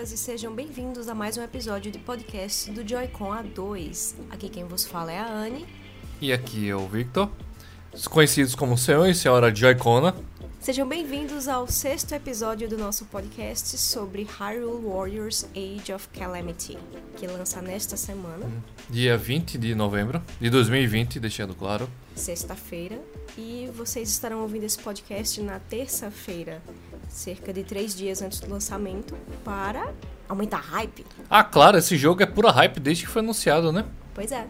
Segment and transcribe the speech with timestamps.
[0.00, 4.14] pessoas, e sejam bem-vindos a mais um episódio de podcast do Joy-Con A2.
[4.30, 5.66] Aqui quem vos fala é a Anne.
[6.20, 7.30] E aqui é o Victor,
[8.10, 10.14] conhecidos como Senhor e Senhora Joy-Cona.
[10.58, 16.78] Sejam bem-vindos ao sexto episódio do nosso podcast sobre Hyrule Warriors Age of Calamity,
[17.16, 18.46] que lança nesta semana,
[18.88, 21.88] Dia 20 de novembro de 2020, deixando claro.
[22.14, 22.98] sexta-feira.
[23.36, 26.62] E vocês estarão ouvindo esse podcast na terça-feira,
[27.10, 29.14] cerca de três dias antes do lançamento,
[29.44, 29.92] para
[30.28, 31.04] aumentar a hype.
[31.28, 33.84] Ah, claro, esse jogo é pura hype desde que foi anunciado, né?
[34.14, 34.46] Pois é.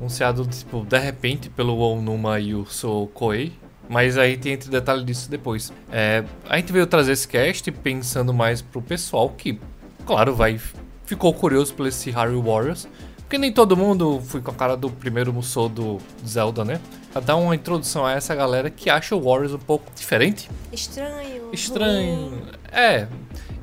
[0.00, 3.52] Anunciado, tipo, de repente pelo Onuma e o Sou Koei.
[3.88, 5.72] Mas aí tem entre detalhe disso depois.
[5.90, 9.60] É, a gente veio trazer esse cast pensando mais pro pessoal que,
[10.04, 10.60] claro, vai
[11.04, 12.88] ficou curioso por esse Harry Warriors.
[13.18, 16.80] Porque nem todo mundo foi com a cara do primeiro Musou do Zelda, né?
[17.16, 20.50] Pra dar uma introdução a essa galera que acha o Warriors um pouco diferente.
[20.70, 21.48] Estranho.
[21.50, 22.28] Estranho.
[22.28, 22.42] ruim.
[22.70, 23.08] É.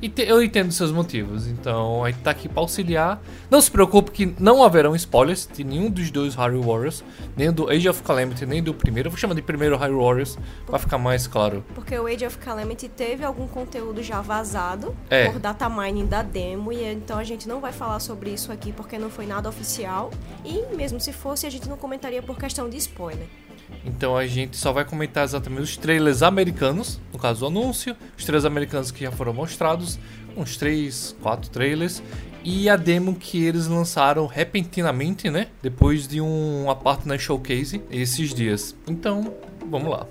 [0.04, 1.46] E te- eu entendo seus motivos.
[1.46, 3.22] Então a gente tá aqui pra auxiliar.
[3.50, 7.02] Não se preocupe que não haverão spoilers de nenhum dos dois Harry Warriors.
[7.34, 9.06] Nem do Age of Calamity, nem do primeiro.
[9.06, 11.64] Eu vou chamar de primeiro Harry Warriors pra ficar mais claro.
[11.74, 15.30] Porque o Age of Calamity teve algum conteúdo já vazado É.
[15.30, 18.72] por data mining da demo, e então a gente não vai falar sobre isso aqui
[18.72, 20.10] porque não foi nada oficial.
[20.44, 23.26] E mesmo se fosse, a gente não comentaria por questão de spoiler.
[23.84, 28.24] Então a gente só vai comentar exatamente os trailers americanos, no caso do anúncio, os
[28.24, 29.98] trailers americanos que já foram mostrados,
[30.36, 32.02] uns 3, 4 trailers,
[32.42, 35.48] e a demo que eles lançaram repentinamente, né?
[35.62, 38.76] Depois de um, uma partner showcase esses dias.
[38.86, 39.34] Então,
[39.70, 40.06] vamos lá.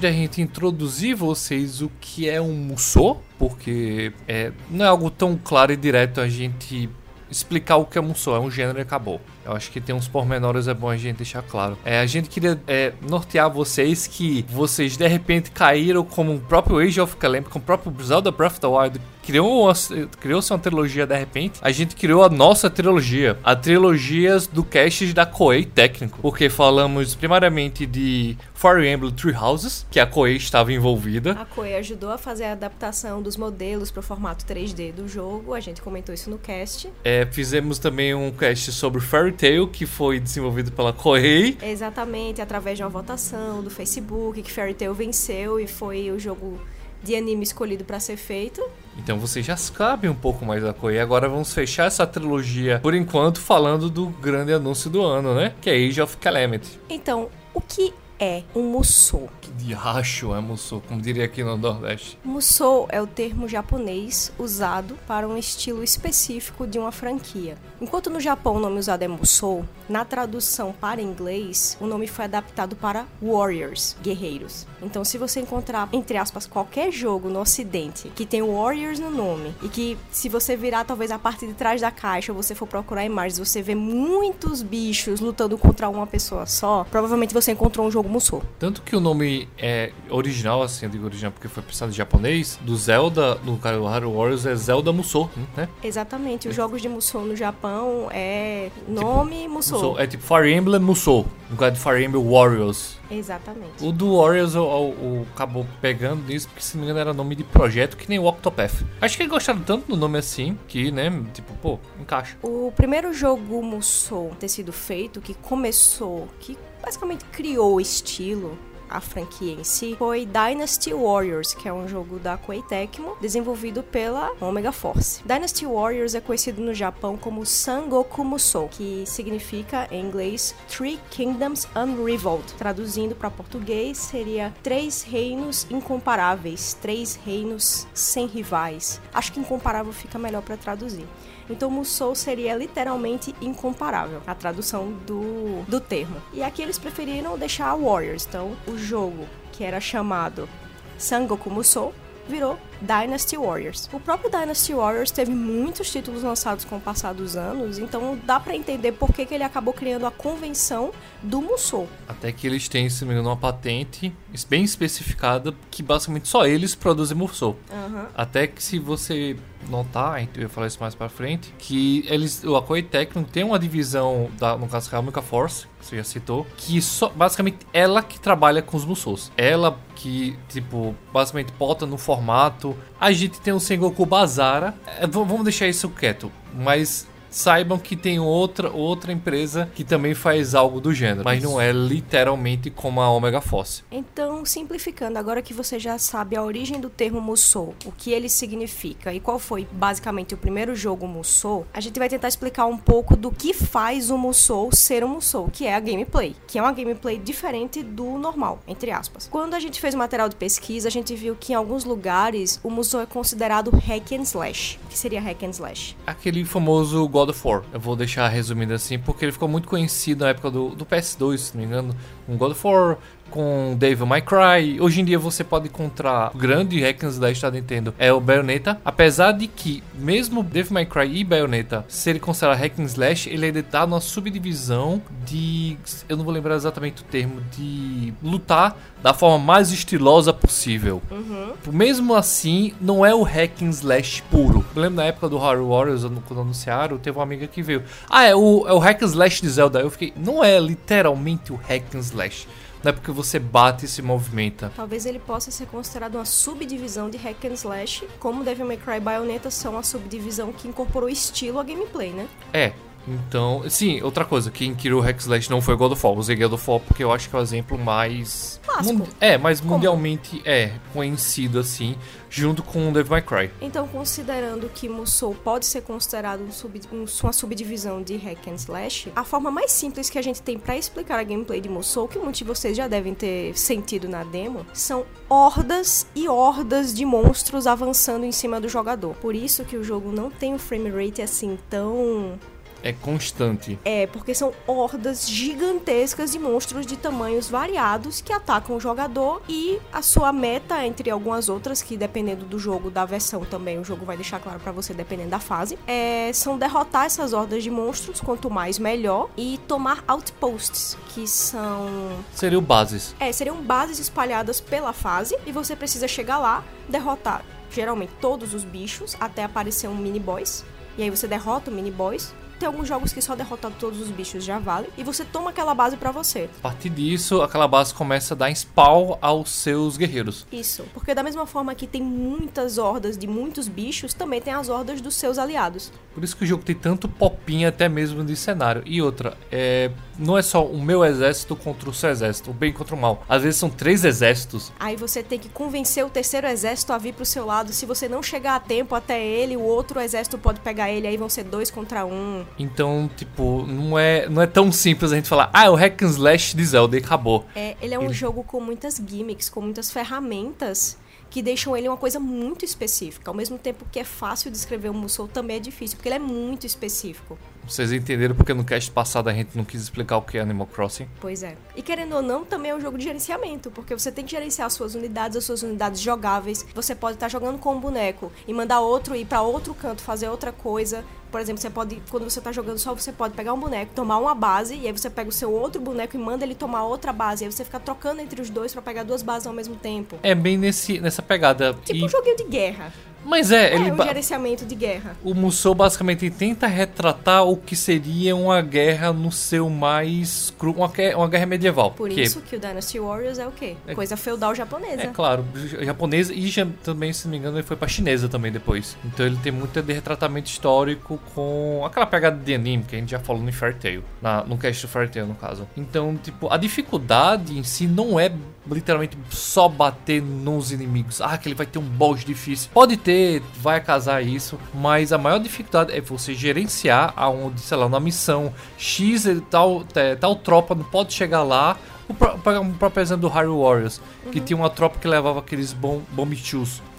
[0.00, 5.10] Antes da gente introduzir vocês o que é um Musou, porque é, não é algo
[5.10, 6.88] tão claro e direto a gente
[7.30, 9.20] explicar o que é Musou, é um gênero e acabou.
[9.50, 11.76] Eu acho que tem uns pormenores, é bom a gente deixar claro.
[11.84, 16.78] É, a gente queria é, nortear vocês que vocês de repente caíram como o próprio
[16.78, 19.72] Age of Calamity, como o próprio Zelda Breath of the Wild criou uma,
[20.18, 25.12] criou-se uma trilogia de repente, a gente criou a nossa trilogia, a trilogias do cast
[25.12, 30.72] da Koei técnico, porque falamos primariamente de Fire Emblem Three Houses, que a Koei estava
[30.72, 31.32] envolvida.
[31.32, 35.54] A Koei ajudou a fazer a adaptação dos modelos para o formato 3D do jogo,
[35.54, 36.90] a gente comentou isso no cast.
[37.04, 41.56] É, fizemos também um cast sobre Fairy Tail, que foi desenvolvido pela Koei.
[41.62, 46.60] Exatamente, através de uma votação do Facebook, que Fairy Tail venceu e foi o jogo
[47.02, 48.62] de anime escolhido para ser feito.
[48.98, 51.00] Então vocês já sabem um pouco mais da Koei.
[51.00, 55.54] Agora vamos fechar essa trilogia, por enquanto, falando do grande anúncio do ano, né?
[55.62, 56.78] Que é Age of Calamity.
[56.90, 59.30] Então, o que é um Musou?
[59.40, 62.18] Que diacho é Musou, como diria aqui no Nordeste.
[62.22, 67.56] Musou é o termo japonês usado para um estilo específico de uma franquia.
[67.80, 72.26] Enquanto no Japão o nome usado é Musou, na tradução para inglês o nome foi
[72.26, 74.66] adaptado para Warriors, guerreiros.
[74.82, 79.54] Então, se você encontrar, entre aspas, qualquer jogo no ocidente que tem Warriors no nome
[79.62, 82.68] e que se você virar talvez a parte de trás da caixa ou você for
[82.68, 87.90] procurar imagens, você vê muitos bichos lutando contra uma pessoa só, provavelmente você encontrou um
[87.90, 88.42] jogo Musou.
[88.58, 92.58] Tanto que o nome é original, assim, eu digo original porque foi pensado em japonês,
[92.62, 95.68] do Zelda, no Hyrule Warriors, é Zelda Musou, né?
[95.82, 99.78] Exatamente, os jogos de Musou no Japão é nome Musou.
[99.78, 99.98] Musou.
[100.00, 102.98] É tipo Fire Emblem Musou, no caso de Fire Emblem Warriors.
[103.10, 103.84] Exatamente.
[103.84, 107.34] O do Warriors o, o- acabou pegando nisso, porque se não me engano era nome
[107.34, 108.84] de projeto que nem o Octopath.
[109.00, 112.36] Acho que eles gostaram tanto do nome assim, que, né, tipo, pô, encaixa.
[112.42, 118.58] O primeiro jogo Musou ter sido feito, que começou, que basicamente criou o estilo,
[118.90, 123.82] a franquia em si, foi Dynasty Warriors, que é um jogo da Koei Tecmo, desenvolvido
[123.82, 125.22] pela Omega Force.
[125.24, 131.68] Dynasty Warriors é conhecido no Japão como Sangoku Musou, que significa em inglês Three Kingdoms
[131.76, 132.52] Unrivaled.
[132.58, 139.00] Traduzindo para português seria Três Reinos Incomparáveis, Três Reinos Sem Rivais.
[139.14, 141.06] Acho que incomparável fica melhor para traduzir.
[141.50, 146.16] Então Musou seria literalmente incomparável, a tradução do, do termo.
[146.32, 148.24] E aqui eles preferiram deixar Warriors.
[148.26, 150.48] Então o jogo que era chamado
[150.96, 151.92] Sangoku Musou
[152.28, 153.88] virou Dynasty Warriors.
[153.92, 158.38] O próprio Dynasty Warriors teve muitos títulos lançados com o passar dos anos, então dá
[158.40, 160.90] para entender por que, que ele acabou criando a convenção
[161.22, 161.88] do Musou.
[162.08, 164.12] Até que eles têm, se não me engano, uma patente
[164.48, 167.56] bem especificada que basicamente só eles produzem Musou.
[167.70, 168.06] Uhum.
[168.14, 169.36] Até que se você
[169.68, 173.44] notar, a gente vai falar isso mais pra frente, que eles, a Koei Tecmo tem
[173.44, 176.80] uma divisão, da, no caso que é a Amica Force, que você já citou, que
[176.80, 179.30] só, basicamente ela que trabalha com os Musous.
[179.36, 182.69] Ela que, tipo, basicamente bota no formato.
[183.00, 188.18] A gente tem o Sengoku Bazara, é, vamos deixar isso quieto, mas saibam que tem
[188.18, 193.10] outra, outra empresa que também faz algo do gênero, mas não é literalmente como a
[193.10, 193.82] Omega Force.
[193.90, 198.28] Então, simplificando, agora que você já sabe a origem do termo Musou, o que ele
[198.28, 202.76] significa e qual foi basicamente o primeiro jogo Musou, a gente vai tentar explicar um
[202.76, 206.62] pouco do que faz o Musou ser um Musou, que é a gameplay, que é
[206.62, 209.28] uma gameplay diferente do normal, entre aspas.
[209.30, 212.60] Quando a gente fez o material de pesquisa, a gente viu que em alguns lugares
[212.62, 214.78] o Musou é considerado hack and slash.
[214.84, 215.96] O que seria hack and slash?
[216.06, 217.62] Aquele famoso God of War.
[217.72, 221.36] Eu vou deixar resumido assim, porque ele ficou muito conhecido na época do, do PS2,
[221.38, 221.94] se não me engano.
[222.26, 222.96] Um God of War,
[223.30, 224.80] com Devil May Cry.
[224.80, 228.20] Hoje em dia você pode encontrar o grande hack and slash da Nintendo é o
[228.20, 233.30] Bayonetta, apesar de que mesmo Devil May Cry e Bayonetta serem considerados hack and slash,
[233.30, 235.76] ele ainda tá numa subdivisão de,
[236.08, 241.00] eu não vou lembrar exatamente o termo, de lutar da forma mais estilosa possível.
[241.10, 241.52] Uhum.
[241.72, 244.64] Mesmo assim, não é o hack and slash puro.
[244.74, 247.82] Eu lembro na época do Horror Warriors, quando anunciaram, teve uma amiga que veio.
[248.08, 249.80] Ah, é o, é o hack and slash de Zelda.
[249.80, 252.46] Eu fiquei, não é literalmente o hack and slash
[252.82, 254.72] não é porque você bate e se movimenta.
[254.74, 258.96] Talvez ele possa ser considerado uma subdivisão de hack and slash, como Devil May Cry
[258.96, 262.26] e Bayonetta são a subdivisão que incorporou estilo a gameplay, né?
[262.54, 262.72] É,
[263.10, 266.16] então, sim, outra coisa, quem criou o Hack Slash não foi God of War.
[266.16, 268.60] Usei God of War porque eu acho que é o exemplo mais.
[268.64, 269.08] Clássico.
[269.20, 271.96] É, mais mundialmente é conhecido assim,
[272.28, 273.50] junto com o Devil May Cry.
[273.60, 278.54] Então, considerando que Musou pode ser considerado um sub, um, uma subdivisão de Hack and
[278.54, 282.06] Slash, a forma mais simples que a gente tem para explicar a gameplay de Musou,
[282.06, 287.04] que muitos de vocês já devem ter sentido na demo, são hordas e hordas de
[287.04, 289.14] monstros avançando em cima do jogador.
[289.16, 292.38] Por isso que o jogo não tem um frame rate assim tão
[292.82, 293.78] é constante.
[293.84, 299.78] É, porque são hordas gigantescas de monstros de tamanhos variados que atacam o jogador e
[299.92, 304.04] a sua meta, entre algumas outras, que dependendo do jogo, da versão também, o jogo
[304.04, 308.20] vai deixar claro para você, dependendo da fase, é, são derrotar essas hordas de monstros,
[308.20, 311.88] quanto mais melhor, e tomar outposts, que são.
[312.32, 313.14] Seriam bases.
[313.20, 318.64] É, seriam bases espalhadas pela fase e você precisa chegar lá, derrotar geralmente todos os
[318.64, 320.64] bichos até aparecer um mini boss.
[320.98, 324.10] E aí você derrota o mini boss tem alguns jogos que só derrotar todos os
[324.10, 324.88] bichos já vale.
[324.96, 326.48] E você toma aquela base para você.
[326.58, 330.46] A partir disso, aquela base começa a dar spawn aos seus guerreiros.
[330.52, 330.84] Isso.
[330.92, 335.00] Porque da mesma forma que tem muitas hordas de muitos bichos, também tem as hordas
[335.00, 335.90] dos seus aliados.
[336.14, 338.82] Por isso que o jogo tem tanto popinho até mesmo de cenário.
[338.84, 342.72] E outra, é não é só o meu exército contra o seu exército, o bem
[342.72, 343.24] contra o mal.
[343.28, 344.70] Às vezes são três exércitos.
[344.78, 347.72] Aí você tem que convencer o terceiro exército a vir pro seu lado.
[347.72, 351.06] Se você não chegar a tempo até ele, o outro exército pode pegar ele.
[351.06, 352.44] Aí vão ser dois contra um.
[352.58, 356.02] Então, tipo, não é, não é tão simples a gente falar, ah, é o hack
[356.02, 357.46] and slash de Zelda e acabou.
[357.54, 358.12] É, ele é um ele...
[358.12, 360.98] jogo com muitas gimmicks, com muitas ferramentas
[361.30, 363.30] que deixam ele uma coisa muito específica.
[363.30, 366.18] Ao mesmo tempo que é fácil descrever o Musou, também é difícil, porque ele é
[366.18, 367.38] muito específico.
[367.66, 370.66] Vocês entenderam porque no cast passado a gente não quis explicar o que é Animal
[370.66, 371.08] Crossing?
[371.20, 371.56] Pois é.
[371.76, 374.66] E querendo ou não, também é um jogo de gerenciamento, porque você tem que gerenciar
[374.66, 376.66] as suas unidades, as suas unidades jogáveis.
[376.74, 380.28] Você pode estar jogando com um boneco e mandar outro ir para outro canto fazer
[380.28, 381.04] outra coisa.
[381.30, 384.18] Por exemplo, você pode, quando você tá jogando só, você pode pegar um boneco, tomar
[384.18, 387.12] uma base, e aí você pega o seu outro boneco e manda ele tomar outra
[387.12, 387.44] base.
[387.44, 390.18] E aí você fica trocando entre os dois para pegar duas bases ao mesmo tempo.
[390.22, 391.74] É bem nesse, nessa pegada.
[391.84, 392.04] Tipo e...
[392.04, 392.92] um joguinho de guerra.
[393.24, 393.92] Mas é, é ele.
[393.92, 395.16] um gerenciamento de guerra.
[395.22, 400.72] O Musou basicamente tenta retratar o que seria uma guerra no seu mais cru.
[400.72, 401.92] Uma, uma guerra medieval.
[401.92, 402.22] Por que...
[402.22, 403.76] isso que o Dynasty Warriors é o quê?
[403.86, 403.94] É...
[403.94, 405.02] Coisa feudal japonesa.
[405.02, 405.44] É claro,
[405.80, 406.50] japonesa e
[406.82, 408.96] também, se não me engano, ele foi pra chinesa também depois.
[409.04, 413.10] Então ele tem muito de retratamento histórico com aquela pegada de anime que a gente
[413.10, 414.02] já falou no Fair Tail.
[414.20, 415.68] Na, no cast do Fair Tail, no caso.
[415.76, 418.30] Então, tipo, a dificuldade em si não é
[418.70, 421.20] literalmente só bater nos inimigos.
[421.20, 422.70] Ah, que ele vai ter um boss difícil.
[422.72, 427.88] Pode ter, vai casar isso, mas a maior dificuldade é você gerenciar aonde, sei lá,
[427.88, 431.76] na missão X tal, é, tal tropa não pode chegar lá.
[432.08, 434.32] O próprio exemplo do Harry Warriors, uhum.
[434.32, 436.34] que tinha uma tropa que levava aqueles bom, bomb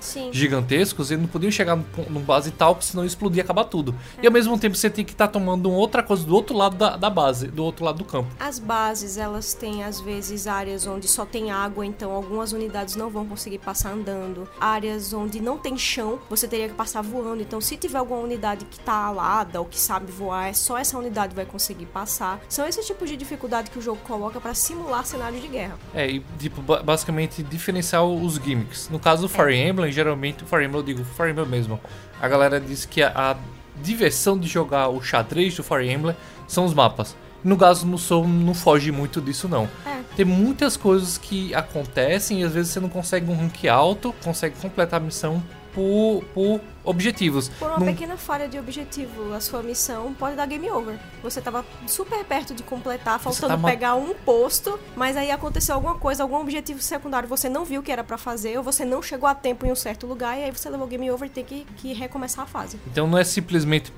[0.02, 0.30] Sim.
[0.34, 3.64] gigantescos, eles não podiam chegar num, num base tal, que senão ia explodir e acabar
[3.66, 3.96] tudo.
[4.22, 6.76] E ao mesmo tempo você tem que estar tomando uma outra coisa do outro lado
[6.76, 8.28] da, da base, do outro lado do campo.
[8.40, 13.10] As bases, elas têm às vezes áreas onde só tem água, então algumas unidades não
[13.10, 14.48] vão conseguir passar andando.
[14.60, 17.42] Áreas onde não tem chão, você teria que passar voando.
[17.42, 20.98] Então, se tiver alguma unidade que tá alada ou que sabe voar, é só essa
[20.98, 22.40] unidade vai conseguir passar.
[22.50, 25.78] São esses tipos de dificuldade que o jogo coloca para simular cenário de guerra.
[25.94, 28.90] É, e tipo, ba- basicamente diferenciar os gimmicks.
[28.90, 31.80] No caso do Fire Emblem, geralmente, o Fire Emblem, eu digo Fire Emblem mesmo,
[32.22, 33.36] a galera diz que a, a
[33.82, 36.16] diversão de jogar o xadrez do Fire Emblem
[36.48, 37.16] são os mapas.
[37.44, 39.68] No caso do Musou não foge muito disso não.
[39.86, 40.02] É.
[40.16, 44.56] Tem muitas coisas que acontecem e às vezes você não consegue um rank alto, consegue
[44.62, 45.42] completar a missão
[45.74, 47.50] por, por objetivos.
[47.50, 50.98] Por uma Não- pequena falha de objetivo, a sua missão pode dar game over.
[51.24, 55.96] Você tava super perto de completar, faltando tá pegar um posto, mas aí aconteceu alguma
[55.96, 59.28] coisa, algum objetivo secundário, você não viu que era pra fazer, ou você não chegou
[59.28, 61.66] a tempo em um certo lugar, e aí você levou game over e tem que,
[61.78, 62.80] que recomeçar a fase.
[62.88, 63.92] Então não é simplesmente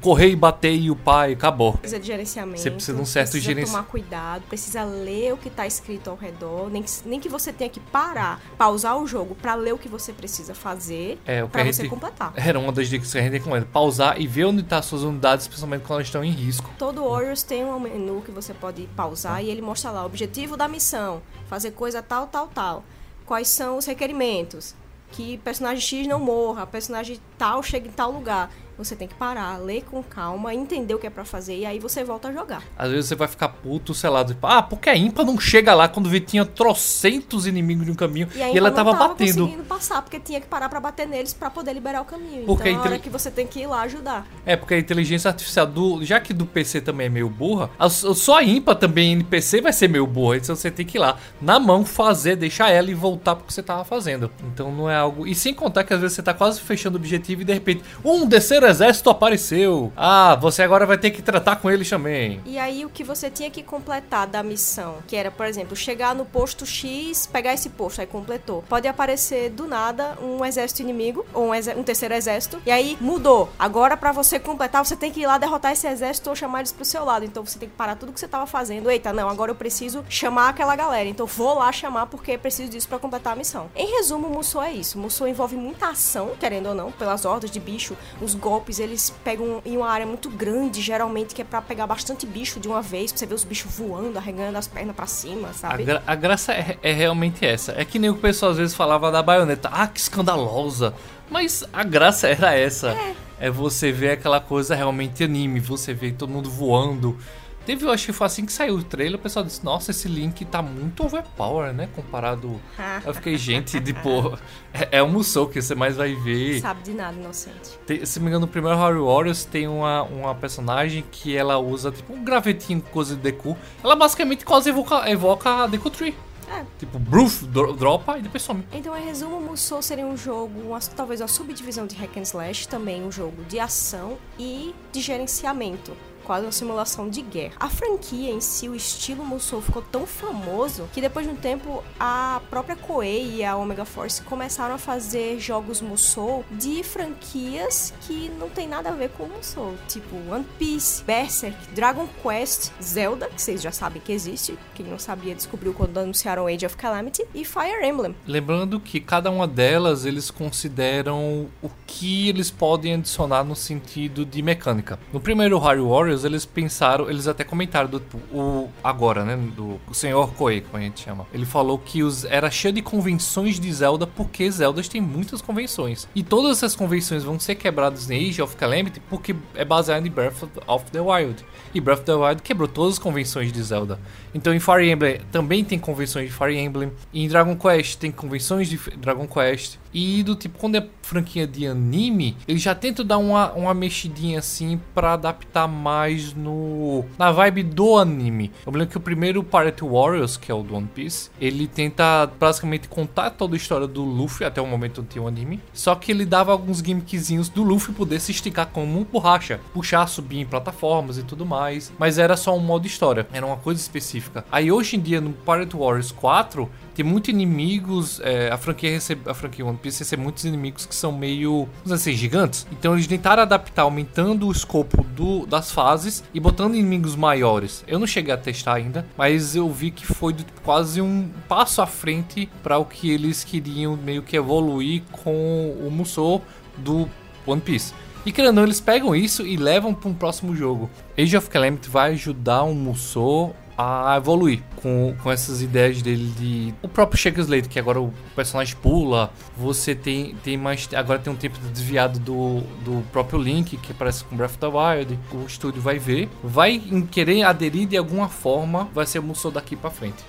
[0.00, 1.74] correr e bater e upar e acabou.
[1.74, 2.60] Precisa de gerenciamento.
[2.60, 6.10] Você precisa de um certo precisa gerenci- tomar cuidado, precisa ler o que tá escrito
[6.10, 9.72] ao redor, nem que, nem que você tenha que parar, pausar o jogo pra ler
[9.74, 12.25] o que você precisa fazer É, o que pra a você gente- completar.
[12.34, 13.66] Era uma das dicas que a gente recomenda.
[13.72, 16.68] Pausar e ver onde estão suas unidades, principalmente quando elas estão em risco.
[16.78, 20.56] Todo Warriors tem um menu que você pode pausar e ele mostra lá o objetivo
[20.56, 22.84] da missão, fazer coisa tal, tal, tal.
[23.24, 24.74] Quais são os requerimentos?
[25.12, 28.50] Que personagem X não morra, personagem tal chega em tal lugar.
[28.78, 31.78] Você tem que parar, ler com calma, entender o que é pra fazer e aí
[31.78, 32.62] você volta a jogar.
[32.76, 35.74] Às vezes você vai ficar puto, sei lá, tipo, ah, porque a Impa não chega
[35.74, 39.40] lá quando vê tinha trocentos inimigos no caminho E, e, ela tava tava batendo.
[39.44, 42.44] conseguindo passar porque tinha que parar pra bater neles pra poder liberar o caminho.
[42.44, 44.26] Porque então a é hora que você tem que ir lá ajudar.
[44.44, 46.04] É, porque a inteligência artificial do.
[46.04, 49.72] Já que do PC também é meio burra, a- só a Impa também NPC vai
[49.72, 50.36] ser meio burra.
[50.36, 53.52] Então você tem que ir lá na mão fazer, deixar ela e voltar pro que
[53.54, 54.30] você tava fazendo.
[54.52, 55.26] Então não é algo.
[55.26, 57.82] E sem contar que às vezes você tá quase fechando o objetivo e de repente
[58.04, 59.92] um terceiro exército apareceu.
[59.96, 62.40] Ah, você agora vai ter que tratar com eles também.
[62.44, 66.14] E aí o que você tinha que completar da missão, que era, por exemplo, chegar
[66.14, 68.64] no posto X, pegar esse posto, aí completou.
[68.68, 73.48] Pode aparecer do nada um exército inimigo, ou um, um terceiro exército, e aí mudou.
[73.58, 76.72] Agora pra você completar, você tem que ir lá derrotar esse exército ou chamar eles
[76.72, 77.24] pro seu lado.
[77.24, 78.90] Então você tem que parar tudo que você tava fazendo.
[78.90, 81.08] Eita, não, agora eu preciso chamar aquela galera.
[81.08, 83.70] Então vou lá chamar porque preciso disso pra completar a missão.
[83.74, 84.98] Em resumo, Musou é isso.
[84.98, 87.96] Musou envolve muita ação, querendo ou não, pelas hordas de bicho.
[88.20, 92.26] Os golpes, eles pegam em uma área muito grande, geralmente, que é pra pegar bastante
[92.26, 95.48] bicho de uma vez, pra você ver os bichos voando, arregando as pernas pra cima,
[95.48, 95.84] A, sabe?
[95.84, 97.72] gra- a graça é, é realmente essa.
[97.76, 99.68] É que nem o pessoal às vezes falava da baioneta.
[99.72, 100.94] Ah, que escandalosa.
[101.30, 102.96] Mas a graça era essa.
[103.38, 105.60] É, você ver aquela coisa realmente anime.
[105.60, 107.18] Você vê todo mundo voando.
[107.66, 109.18] Teve, eu acho que foi assim que saiu o trailer.
[109.18, 111.88] O pessoal disse: Nossa, esse Link tá muito overpower, né?
[111.94, 112.60] Comparado.
[113.04, 114.38] Eu fiquei, gente, tipo.
[114.72, 116.60] É, é um Musou que você mais vai ver.
[116.60, 117.76] Sabe de nada, inocente.
[117.86, 121.58] Tem- se não me engano, no primeiro Harry Warriors tem uma, uma personagem que ela
[121.58, 123.56] usa tipo um gravetinho coisa de Deku.
[123.82, 126.14] Ela basicamente quase evoca, evoca a Deku Tree.
[126.48, 126.64] É.
[126.78, 128.64] Tipo, bruf, dro- dropa e depois some.
[128.72, 132.68] Então, em resumo, Musou seria um jogo, uma- talvez uma subdivisão de Hack and Slash,
[132.68, 135.92] também um jogo de ação e de gerenciamento.
[136.26, 137.54] Quase uma simulação de guerra.
[137.60, 141.84] A franquia em si, o estilo Musou ficou tão famoso que depois de um tempo
[142.00, 148.28] a própria Koei e a Omega Force começaram a fazer jogos Musou de franquias que
[148.40, 149.74] não tem nada a ver com Musou.
[149.86, 154.58] Tipo One Piece, Berserk, Dragon Quest, Zelda, que vocês já sabem que existe.
[154.74, 157.24] Quem não sabia descobriu quando anunciaram Age of Calamity.
[157.32, 158.16] E Fire Emblem.
[158.26, 164.42] Lembrando que cada uma delas eles consideram o que eles podem adicionar no sentido de
[164.42, 164.98] mecânica.
[165.12, 169.94] No primeiro Harry Warriors eles pensaram, eles até comentaram do o agora, né, do o
[169.94, 171.26] senhor Koei, como a gente chama.
[171.32, 176.08] Ele falou que os era cheio de convenções de Zelda porque Zeldas tem muitas convenções.
[176.14, 180.10] E todas essas convenções vão ser quebradas em Age of Calamity porque é baseado em
[180.10, 181.44] Breath of the Wild.
[181.74, 183.98] E Breath of the Wild quebrou todas as convenções de Zelda.
[184.34, 186.92] Então em Fire Emblem também tem convenções de Fire Emblem.
[187.12, 189.78] E em Dragon Quest tem convenções de Dragon Quest.
[189.92, 194.40] E do tipo, quando é franquia de anime, eles já tentam dar uma, uma mexidinha
[194.40, 196.05] assim pra adaptar mais
[196.36, 198.52] no na vibe do anime.
[198.64, 201.66] Eu me lembro que o primeiro Pirate Warriors, que é o do One Piece, ele
[201.66, 205.60] tenta basicamente contar toda a história do Luffy até o momento onde tinha o anime.
[205.72, 210.06] Só que ele dava alguns gimmickzinhos do Luffy poder se esticar como um borracha, puxar,
[210.06, 211.92] subir em plataformas e tudo mais.
[211.98, 214.44] Mas era só um modo história, era uma coisa específica.
[214.50, 218.20] Aí hoje em dia no Pirate Warriors 4 tem muitos inimigos.
[218.24, 221.82] é, a franquia recebe, a franquia One Piece recebe muitos inimigos que são meio, vamos
[221.84, 222.66] dizer assim, gigantes.
[222.72, 227.84] Então eles tentaram adaptar, aumentando o escopo do, das fases e botando inimigos maiores.
[227.86, 230.34] Eu não cheguei a testar ainda, mas eu vi que foi
[230.64, 235.90] quase um passo à frente para o que eles queriam meio que evoluir com o
[235.90, 236.42] Musou
[236.78, 237.08] do
[237.46, 237.92] One Piece.
[238.24, 240.90] E querendo ou não, eles pegam isso e levam para um próximo jogo.
[241.16, 246.74] Age of Calamity vai ajudar o Musou a evoluir com, com essas ideias dele de
[246.82, 251.32] o próprio Shake Slate que agora o personagem pula você tem, tem mais agora tem
[251.32, 255.46] um tempo desviado do, do próprio Link que aparece com Breath of the Wild o
[255.46, 256.78] estúdio vai ver vai
[257.10, 260.24] querer aderir de alguma forma vai ser o Musou daqui para frente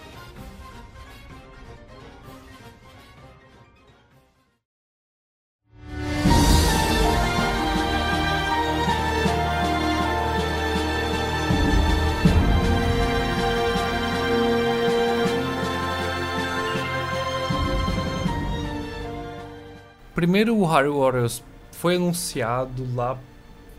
[20.18, 21.44] primeiro Harry Warriors
[21.74, 23.20] foi anunciado lá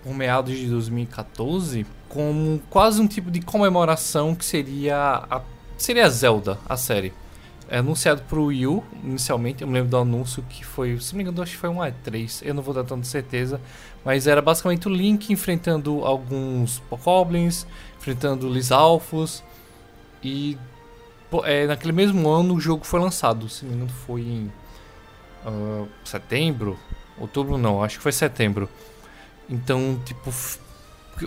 [0.04, 5.42] por meados de 2014 como quase um tipo de comemoração que seria a
[5.76, 7.12] seria Zelda, a série.
[7.68, 11.16] É anunciado pro Wii U, inicialmente, eu me lembro do anúncio que foi, se não
[11.16, 13.60] me engano, acho que foi um E3, eu não vou dar tanta certeza,
[14.04, 17.66] mas era basicamente o Link enfrentando alguns Pokoblins,
[17.98, 19.42] enfrentando Lisalfos,
[20.22, 20.56] e
[21.42, 24.52] é, naquele mesmo ano o jogo foi lançado, se não me engano foi em
[26.04, 26.78] setembro,
[27.18, 28.68] outubro não, acho que foi setembro.
[29.48, 30.30] Então, tipo,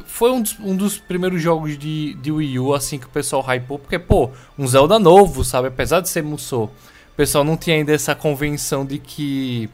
[0.06, 3.44] foi um dos, um dos, primeiros jogos de, de Wii U assim que o pessoal
[3.44, 5.68] hypou, porque, pô, um Zelda novo, sabe?
[5.68, 9.70] Apesar de ser Musou, o pessoal não tinha ainda essa convenção de que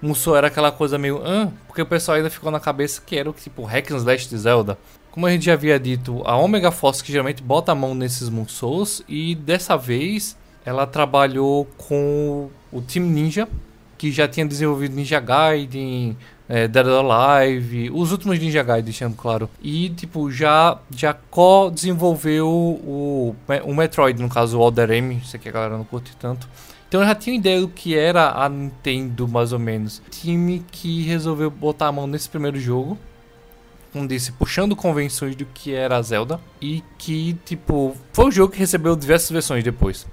[0.00, 1.20] Musou era aquela coisa meio.
[1.66, 4.38] Porque o pessoal ainda ficou na cabeça que era o tipo Hack and Slash de
[4.38, 4.78] Zelda.
[5.10, 8.28] Como a gente já havia dito, a Omega Force que geralmente bota a mão nesses
[8.28, 13.48] Musous e dessa vez ela trabalhou com o Team Ninja,
[13.96, 16.16] que já tinha desenvolvido Ninja Gaiden,
[16.48, 19.48] é, Dead Alive, os últimos Ninja Gaiden, deixando claro.
[19.62, 23.34] E, tipo, já, já co-desenvolveu o,
[23.64, 26.48] o Metroid, no caso o Other M, isso aqui a galera não curte tanto.
[26.88, 30.00] Então eu já tinha ideia do que era a Nintendo, mais ou menos.
[30.10, 32.96] Time que resolveu botar a mão nesse primeiro jogo.
[33.92, 36.38] Como disse, puxando convenções do que era a Zelda.
[36.60, 40.06] E que, tipo, foi um jogo que recebeu diversas versões depois.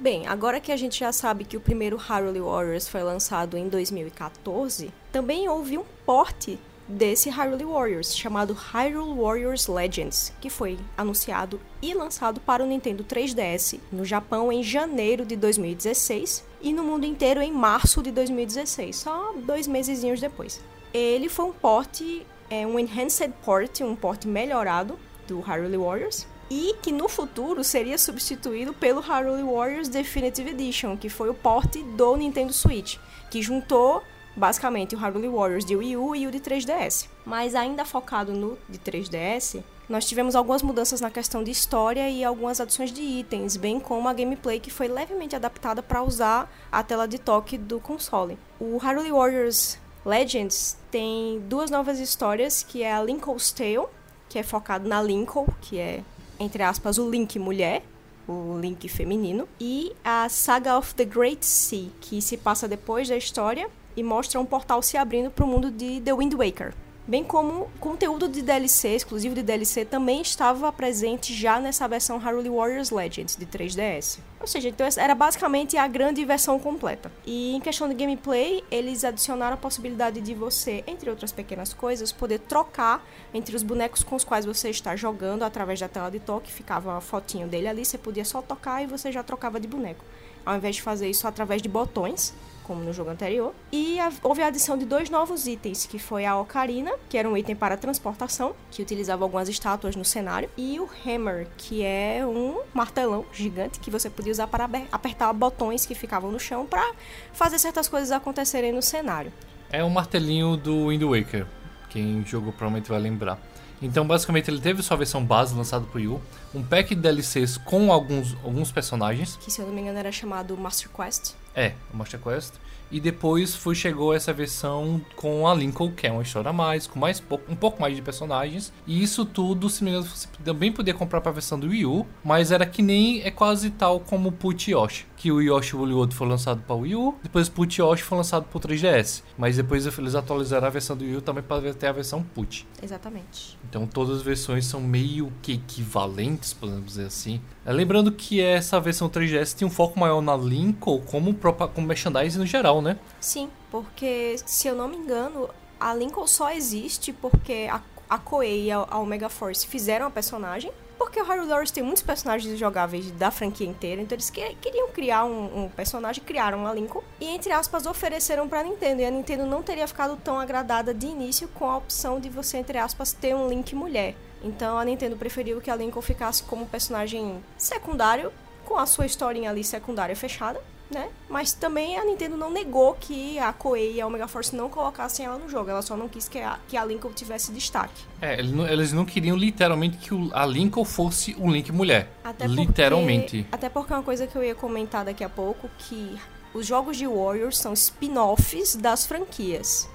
[0.00, 3.68] Bem, agora que a gente já sabe que o primeiro Hyrule Warriors foi lançado em
[3.68, 11.60] 2014, também houve um porte desse Hyrule Warriors, chamado Hyrule Warriors Legends, que foi anunciado
[11.82, 17.04] e lançado para o Nintendo 3DS no Japão em janeiro de 2016 e no mundo
[17.04, 20.62] inteiro em março de 2016, só dois meses depois.
[20.94, 26.74] Ele foi um porte, é, um enhanced port, um porte melhorado do Hyrule Warriors, e
[26.82, 32.16] que no futuro seria substituído pelo Hyrule Warriors Definitive Edition, que foi o porte do
[32.16, 32.98] Nintendo Switch,
[33.30, 34.02] que juntou
[34.36, 37.06] basicamente o Hyrule Warriors de Wii U e o de 3DS.
[37.24, 42.24] Mas ainda focado no de 3DS, nós tivemos algumas mudanças na questão de história e
[42.24, 46.82] algumas adições de itens, bem como a gameplay que foi levemente adaptada para usar a
[46.82, 48.38] tela de toque do console.
[48.58, 53.86] O Hyrule Warriors Legends tem duas novas histórias, que é a Lincoln's Tale,
[54.28, 56.02] que é focado na Lincoln, que é
[56.40, 57.84] entre aspas, o Link mulher,
[58.26, 63.16] o Link feminino, e a Saga of the Great Sea, que se passa depois da
[63.16, 66.72] história e mostra um portal se abrindo para o mundo de The Wind Waker
[67.10, 72.48] bem como conteúdo de DLC, exclusivo de DLC, também estava presente já nessa versão Hyrule
[72.48, 74.20] Warriors Legends de 3DS.
[74.40, 77.10] Ou seja, então era basicamente a grande versão completa.
[77.26, 82.12] E em questão de gameplay, eles adicionaram a possibilidade de você, entre outras pequenas coisas,
[82.12, 86.20] poder trocar entre os bonecos com os quais você está jogando através da tela de
[86.20, 86.52] toque.
[86.52, 90.04] Ficava a fotinho dele ali, você podia só tocar e você já trocava de boneco.
[90.46, 92.32] Ao invés de fazer isso através de botões,
[92.70, 93.52] como no jogo anterior.
[93.72, 97.28] E a, houve a adição de dois novos itens, que foi a Ocarina, que era
[97.28, 102.24] um item para transportação, que utilizava algumas estátuas no cenário, e o Hammer, que é
[102.24, 106.92] um martelão gigante que você podia usar para apertar botões que ficavam no chão para
[107.32, 109.32] fazer certas coisas acontecerem no cenário.
[109.72, 111.48] É o martelinho do Wind Waker,
[111.88, 113.36] quem jogou provavelmente vai lembrar.
[113.82, 116.20] Então, basicamente, ele teve sua versão base lançada pro Wii U,
[116.54, 119.36] um pack de DLCs com alguns, alguns personagens.
[119.36, 121.34] Que, se eu não me engano, era chamado Master Quest.
[121.54, 122.54] É, Master Quest.
[122.90, 126.88] E depois foi, chegou essa versão com a Lincoln, que é uma história a mais,
[126.88, 128.72] com mais um pouco mais de personagens.
[128.84, 131.86] E isso tudo, se me engano, você também podia comprar para a versão do Wii
[131.86, 135.76] U, mas era que nem é quase tal como o Put Yoshi, que o Yoshi
[135.76, 138.58] Woolly foi lançado para o Wii U, depois o Put Yoshi foi lançado para o
[138.58, 142.22] 3DS, mas depois eles atualizaram a versão do Wii U também para ter a versão
[142.22, 142.66] Put.
[142.82, 143.58] Exatamente.
[143.68, 147.38] Então todas as versões são meio que equivalentes, podemos dizer assim.
[147.66, 152.38] É, lembrando que essa versão 3DS tem um foco maior na Lincoln como, como merchandising
[152.38, 152.98] no geral, né?
[153.20, 158.68] Sim, porque se eu não me engano, a Lincoln só existe porque a, a Koei
[158.68, 163.10] e a Omega Force fizeram a personagem porque o Hyrule Warriors tem muitos personagens jogáveis
[163.12, 167.24] da franquia inteira, então eles que, queriam criar um, um, personagem, criaram a Lincoln e,
[167.24, 169.00] entre aspas, ofereceram pra Nintendo.
[169.00, 172.58] E a Nintendo não teria ficado tão agradada de início com a opção de você,
[172.58, 174.14] entre aspas, ter um Link mulher.
[174.44, 178.30] Então a Nintendo preferiu que a Lincoln ficasse como personagem secundário,
[178.66, 180.60] com a sua historinha ali secundária fechada
[180.90, 181.08] né?
[181.28, 185.24] Mas também a Nintendo não negou que a Koei e a Omega Force não colocassem
[185.24, 185.70] ela no jogo.
[185.70, 188.04] Ela só não quis que a, que a Lincoln tivesse destaque.
[188.20, 192.10] É, eles não, queriam literalmente que o, a Lincoln fosse um Link mulher.
[192.24, 193.42] Até literalmente.
[193.42, 196.18] Porque, até porque é uma coisa que eu ia comentar daqui a pouco, que
[196.52, 199.88] os jogos de Warriors são spin-offs das franquias.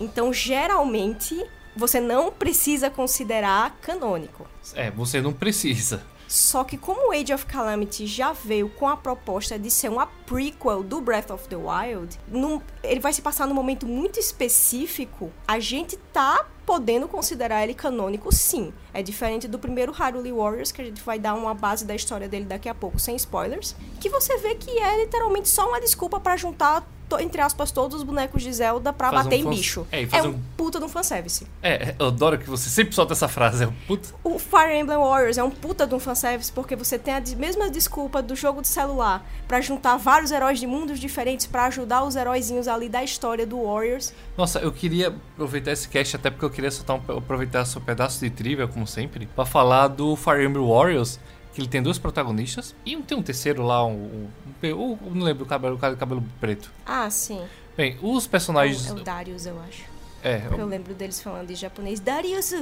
[0.00, 1.40] Então, geralmente,
[1.76, 4.46] você não precisa considerar canônico.
[4.74, 6.02] É, você não precisa.
[6.30, 10.84] Só que como Age of Calamity já veio com a proposta de ser uma prequel
[10.84, 15.58] do Breath of the Wild, num, ele vai se passar num momento muito específico, a
[15.58, 18.72] gente tá podendo considerar ele canônico sim.
[18.94, 22.28] É diferente do primeiro Hyrule Warriors, que a gente vai dar uma base da história
[22.28, 26.20] dele daqui a pouco, sem spoilers, que você vê que é literalmente só uma desculpa
[26.20, 26.86] para juntar
[27.18, 29.86] entre aspas, todos os bonecos de Zelda pra Faz bater um em bicho.
[29.90, 31.46] É, é um, um puta de um fanservice.
[31.62, 33.64] É, eu adoro que você sempre solta essa frase.
[33.64, 34.10] É um puta.
[34.22, 37.70] O Fire Emblem Warriors é um puta de um fanservice porque você tem a mesma
[37.70, 42.16] desculpa do jogo de celular para juntar vários heróis de mundos diferentes para ajudar os
[42.16, 44.12] heróizinhos ali da história do Warriors.
[44.36, 48.20] Nossa, eu queria aproveitar esse cast até porque eu queria soltar um, aproveitar seu pedaço
[48.20, 51.18] de trivia, como sempre, para falar do Fire Emblem Warriors
[51.54, 54.28] que ele tem dois protagonistas e tem um terceiro lá, um,
[54.62, 56.70] um, um, não lembro o cabelo, o cabelo preto.
[56.86, 57.40] Ah, sim.
[57.76, 58.88] Bem, os personagens.
[58.88, 59.84] É o, é o Darius, eu acho.
[60.22, 60.38] É.
[60.40, 61.98] Porque eu lembro deles falando em japonês.
[61.98, 62.52] Darius!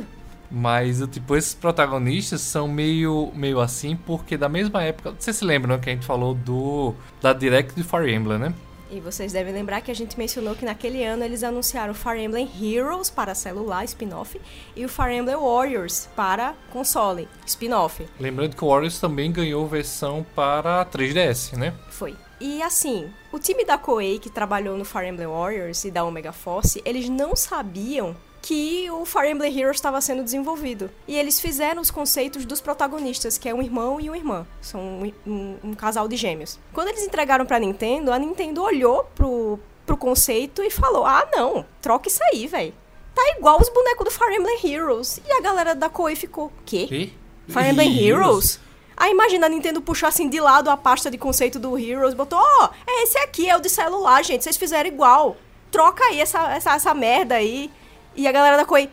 [0.51, 5.15] Mas, tipo, esses protagonistas são meio, meio assim, porque da mesma época.
[5.19, 6.95] Você se lembra, né, que a gente falou do.
[7.21, 8.55] Da Direct de Fire Emblem, né?
[8.91, 12.23] E vocês devem lembrar que a gente mencionou que naquele ano eles anunciaram o Fire
[12.23, 14.41] Emblem Heroes para celular, spin-off,
[14.75, 18.07] e o Fire Emblem Warriors para console, spin-off.
[18.19, 21.75] Lembrando que o Warriors também ganhou versão para 3DS, né?
[21.91, 22.17] Foi.
[22.41, 26.33] E assim, o time da Koei que trabalhou no Fire Emblem Warriors e da Omega
[26.33, 30.91] Force, eles não sabiam que o Fire Emblem Heroes estava sendo desenvolvido.
[31.07, 34.47] E eles fizeram os conceitos dos protagonistas, que é um irmão e uma irmã.
[34.61, 36.59] São um, um, um casal de gêmeos.
[36.73, 41.65] Quando eles entregaram pra Nintendo, a Nintendo olhou pro, pro conceito e falou: Ah, não,
[41.81, 42.75] troca isso aí, velho.
[43.15, 45.21] Tá igual os bonecos do Fire Emblem Heroes.
[45.27, 46.87] E a galera da Koei ficou: Quê?
[46.87, 47.15] Que?
[47.49, 48.61] Fire Emblem Heroes?
[48.97, 52.37] Aí imagina a Nintendo puxou assim de lado a pasta de conceito do Heroes, botou,
[52.41, 55.37] ó, oh, é esse aqui, é o de celular, gente, vocês fizeram igual.
[55.71, 57.71] Troca aí essa, essa, essa merda aí.
[58.19, 58.91] E a galera da Koei,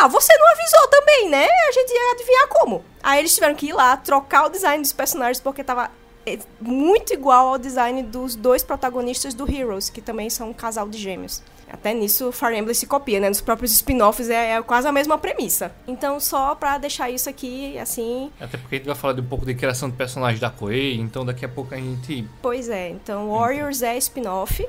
[0.00, 1.46] ah, você não avisou também, né?
[1.68, 2.82] A gente ia adivinhar como.
[3.02, 5.90] Aí eles tiveram que ir lá, trocar o design dos personagens, porque tava
[6.24, 10.88] é, muito igual ao design dos dois protagonistas do Heroes, que também são um casal
[10.88, 11.42] de gêmeos.
[11.70, 13.28] Até nisso, Fire Emblem se copia, né?
[13.28, 15.70] Nos próprios spin-offs é, é, quase a mesma premissa.
[15.86, 18.32] Então, só pra deixar isso aqui, assim...
[18.40, 20.94] Até porque a gente vai falar de um pouco de criação de personagens da Koei,
[20.94, 22.26] então daqui a pouco a gente...
[22.40, 24.66] Pois é, então Warriors é spin-off.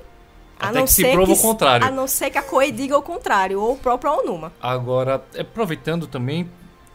[0.60, 1.88] A Até não que se prova o contrário.
[1.88, 4.54] A não ser que a Koei diga o contrário, ou o próprio Onuma.
[4.62, 6.50] Agora, aproveitando também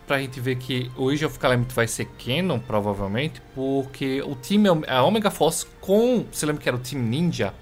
[0.06, 4.68] pra gente ver que o Age of Calamity vai ser canon, provavelmente, porque o time,
[4.88, 7.54] a Omega Force com, você lembra que era o time Ninja?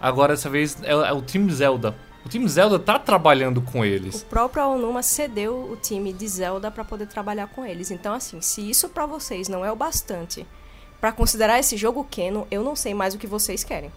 [0.00, 1.96] Agora, dessa vez, é, é o time Zelda.
[2.24, 4.22] O time Zelda tá trabalhando com eles.
[4.22, 7.90] O próprio Onuma cedeu o time de Zelda para poder trabalhar com eles.
[7.90, 10.46] Então, assim, se isso para vocês não é o bastante
[11.00, 13.90] para considerar esse jogo canon, eu não sei mais o que vocês querem.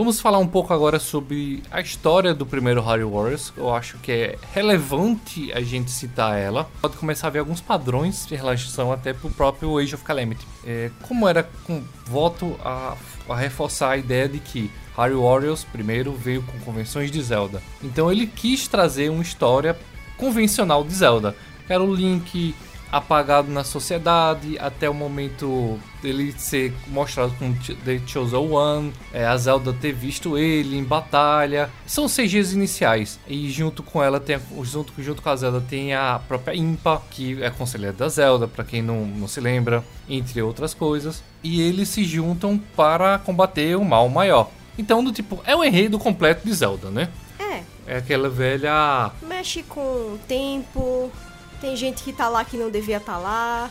[0.00, 3.52] Vamos falar um pouco agora sobre a história do primeiro Harry Warriors.
[3.54, 6.70] Eu acho que é relevante a gente citar ela.
[6.80, 10.42] Pode começar a ver alguns padrões em relação até pro próprio Age of Calamity.
[10.64, 12.96] É, como era com voto a,
[13.28, 17.62] a reforçar a ideia de que Harry Warriors primeiro veio com convenções de Zelda.
[17.84, 19.78] Então ele quis trazer uma história
[20.16, 21.36] convencional de Zelda.
[21.68, 22.54] Era o Link
[22.90, 29.36] apagado na sociedade até o momento dele ser mostrado como The Chosen One, é, a
[29.36, 31.70] Zelda ter visto ele em batalha.
[31.86, 35.94] São seis dias iniciais e junto com ela tem junto, junto com a Zelda tem
[35.94, 40.40] a própria Impa, que é conselheira da Zelda, para quem não, não se lembra, entre
[40.42, 41.22] outras coisas.
[41.42, 44.50] E eles se juntam para combater o mal maior.
[44.78, 47.08] Então, do tipo, é o enredo completo de Zelda, né?
[47.38, 47.62] É.
[47.86, 49.10] É aquela velha.
[49.22, 51.10] Mexe com o tempo,
[51.60, 53.70] tem gente que tá lá que não devia estar tá lá.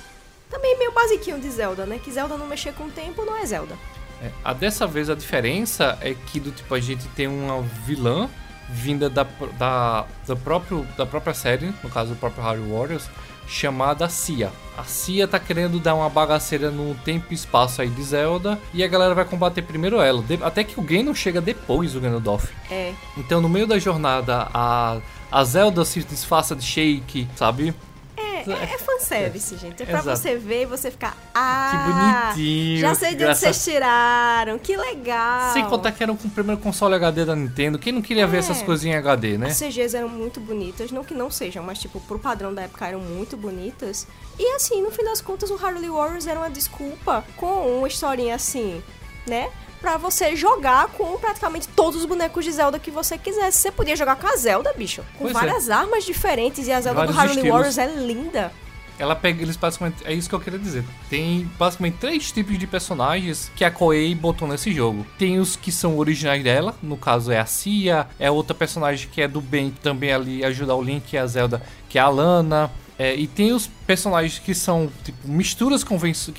[0.50, 2.00] Também meio basiquinho de Zelda, né?
[2.04, 3.76] Que Zelda não mexer com o tempo não é Zelda.
[4.22, 8.30] É, a dessa vez a diferença é que do tipo a gente tem uma vilã
[8.70, 9.26] vinda da,
[9.58, 13.10] da, da, próprio, da própria série, no caso do próprio Harry Warriors,
[13.48, 14.52] chamada Cia.
[14.78, 18.84] A Cia tá querendo dar uma bagaceira no tempo e espaço aí de Zelda e
[18.84, 22.48] a galera vai combater primeiro ela, até que o Ganon chega depois do Ganondorf.
[22.70, 22.94] É.
[23.18, 25.00] Então no meio da jornada a
[25.32, 27.74] a Zelda se disfarça de Shake, sabe?
[28.48, 29.58] É, é, é fanservice, é.
[29.58, 29.84] gente.
[29.84, 30.18] É pra Exato.
[30.18, 31.18] você ver e você ficar.
[31.34, 31.72] Ah!
[31.72, 32.80] Que bonitinho.
[32.80, 34.58] Já sei de onde vocês tiraram.
[34.60, 35.54] Que legal.
[35.54, 37.78] Sem contar que era o primeiro console HD da Nintendo.
[37.80, 38.28] Quem não queria é.
[38.28, 39.48] ver essas coisinhas em HD, né?
[39.48, 40.92] As CGs eram muito bonitas.
[40.92, 44.08] Não que não sejam, mas, tipo, pro padrão da época eram muito bonitas.
[44.38, 48.36] E, assim, no fim das contas, o Harley Warriors era uma desculpa com uma historinha
[48.36, 48.82] assim,
[49.28, 49.50] né?
[49.80, 53.60] Para você jogar com praticamente todos os bonecos de Zelda que você quisesse.
[53.60, 55.74] Você podia jogar com a Zelda, bicho, com pois várias é.
[55.74, 58.52] armas diferentes e a Zelda Vários do Harley Warriors é linda.
[59.00, 60.06] Ela pega eles basicamente.
[60.06, 60.84] É isso que eu queria dizer.
[61.10, 65.08] Tem basicamente três tipos de personagens que a Koei botou nesse jogo.
[65.18, 69.22] Tem os que são originais dela, no caso é a Cia, é outra personagem que
[69.22, 72.70] é do bem, também ali ajuda o Link e a Zelda, que é a Lana.
[73.00, 75.86] É, e tem os personagens que são tipo, misturas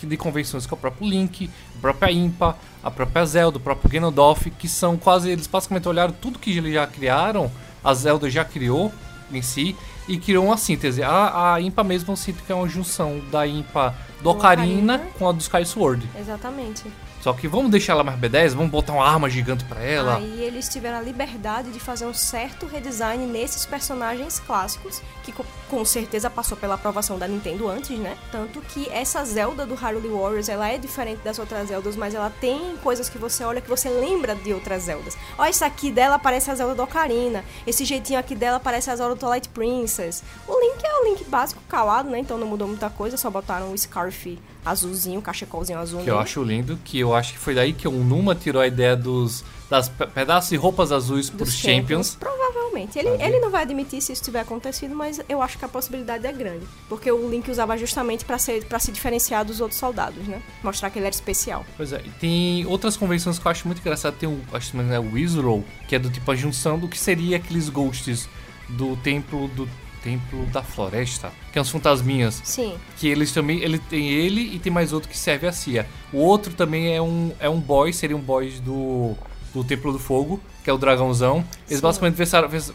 [0.07, 4.51] de convenções com o próprio Link, a própria Impa, a própria Zelda, o próprio Ganondorf,
[4.51, 5.31] que são quase.
[5.31, 7.51] Eles basicamente olharam tudo que eles já criaram,
[7.83, 8.93] a Zelda já criou
[9.33, 9.75] em si,
[10.07, 11.03] e criou uma síntese.
[11.03, 15.13] A, a Impa mesmo eu sinto que é uma junção da Impa do Ocarina, Ocarina
[15.19, 16.07] com a do Sky Sword.
[16.19, 16.85] Exatamente.
[17.21, 20.17] Só que vamos deixar ela mais B10, vamos botar uma arma gigante para ela.
[20.17, 25.35] Aí eles tiveram a liberdade de fazer um certo redesign nesses personagens clássicos, que
[25.69, 28.17] com certeza passou pela aprovação da Nintendo antes, né?
[28.33, 32.33] Tanto que essa Zelda do Hyrule Warriors, ela é diferente das outras Zeldas, mas ela
[32.41, 35.17] tem coisas que você olha que você lembra de outras Zeldas.
[35.37, 38.97] Ó, isso aqui dela parece a Zelda do Ocarina, esse jeitinho aqui dela parece a
[38.97, 40.25] Zelda do Twilight Princess.
[40.49, 42.19] O Link é o Link básico calado, né?
[42.19, 46.03] Então não mudou muita coisa, só botaram o Scarf azulzinho, cachecolzinho azul.
[46.03, 48.67] Que eu acho lindo, que eu acho que foi daí que o Numa tirou a
[48.67, 52.09] ideia dos das pedaços de roupas azuis para os champions.
[52.11, 52.17] champions.
[52.17, 52.99] Provavelmente.
[52.99, 56.27] Ele, ele não vai admitir se isso tiver acontecido, mas eu acho que a possibilidade
[56.27, 56.67] é grande.
[56.89, 60.43] Porque o Link usava justamente para ser para se diferenciar dos outros soldados, né?
[60.63, 61.65] Mostrar que ele era especial.
[61.77, 62.03] Pois é.
[62.19, 64.17] Tem outras convenções que eu acho muito engraçado.
[64.17, 66.99] Tem o, acho que é o Wizrow, que é do tipo a junção do que
[66.99, 68.29] seria aqueles ghosts
[68.71, 69.69] do templo do
[70.03, 72.41] Templo da Floresta, que é uns fantasminhas.
[72.45, 72.75] Sim.
[72.97, 73.61] Que eles também.
[73.61, 75.87] Ele tem ele e tem mais outro que serve a Cia.
[76.13, 79.15] O outro também é um, é um boy, seria um boy do,
[79.53, 81.45] do Templo do Fogo, que é o dragãozão.
[81.69, 81.83] Eles Sim.
[81.83, 82.17] basicamente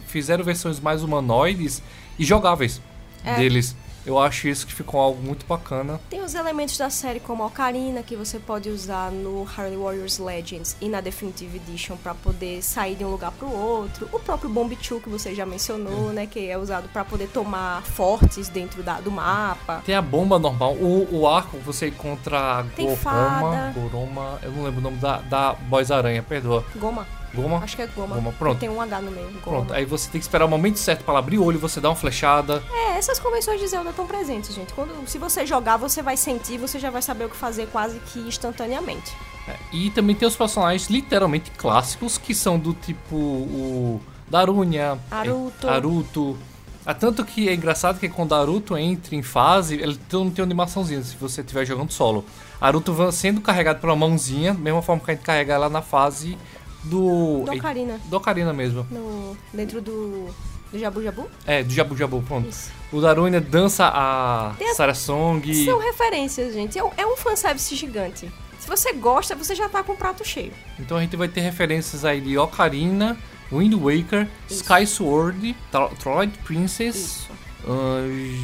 [0.06, 1.82] fizeram versões mais humanoides
[2.18, 2.80] e jogáveis
[3.24, 3.36] é.
[3.36, 3.76] deles.
[4.06, 6.00] Eu acho isso que ficou algo muito bacana.
[6.08, 10.18] Tem os elementos da série como a Ocarina que você pode usar no Harley Warriors
[10.18, 14.08] Legends e na Definitive Edition para poder sair de um lugar para o outro.
[14.12, 17.82] O próprio Bomb 2 que você já mencionou, né, que é usado para poder tomar
[17.82, 19.82] fortes dentro da, do mapa.
[19.84, 24.78] Tem a bomba normal, o, o arco você encontra a Goroma, Goroma, eu não lembro
[24.78, 26.64] o nome da, da Boys Aranha, perdoa.
[26.76, 27.06] Goma.
[27.36, 27.58] Goma?
[27.58, 28.16] Acho que é goma.
[28.16, 28.58] Goma, pronto.
[28.58, 29.26] Tem um H no meio.
[29.26, 29.40] Goma.
[29.42, 31.90] Pronto, aí você tem que esperar o momento certo para abrir o olho, você dá
[31.90, 32.62] uma flechada.
[32.72, 34.72] É, essas convenções de Zelda estão presentes, gente.
[34.72, 38.00] Quando, se você jogar, você vai sentir, você já vai saber o que fazer quase
[38.00, 39.14] que instantaneamente.
[39.46, 45.68] É, e também tem os personagens literalmente clássicos, que são do tipo o Darunia, Aruto.
[45.68, 46.38] Aruto.
[46.84, 50.46] Ah, tanto que é engraçado que quando Aruto entra em fase, ele não tem uma
[50.46, 52.24] animaçãozinha se você estiver jogando solo.
[52.60, 56.38] Aruto sendo carregado pela mãozinha, mesma forma que a gente carrega ela na fase
[56.84, 57.42] do.
[57.44, 58.00] Do Ocarina.
[58.04, 58.86] Do Ocarina mesmo.
[58.90, 60.28] No, dentro do.
[60.72, 61.28] Do Jabu Jabu?
[61.46, 62.48] É, do Jabu Jabu, pronto.
[62.48, 62.70] Isso.
[62.92, 64.76] O Darunia dança a as...
[64.76, 65.64] Sarah Song.
[65.64, 66.78] São referências, gente.
[66.78, 68.30] É um, é um fanservice gigante.
[68.58, 70.52] Se você gosta, você já tá com o prato cheio.
[70.78, 73.16] Então a gente vai ter referências aí de Ocarina,
[73.52, 74.62] Wind Waker, Isso.
[74.62, 75.56] Sky Sword,
[76.02, 76.96] Twilight Princess.
[76.96, 77.30] Isso.
[77.64, 78.36] Uh,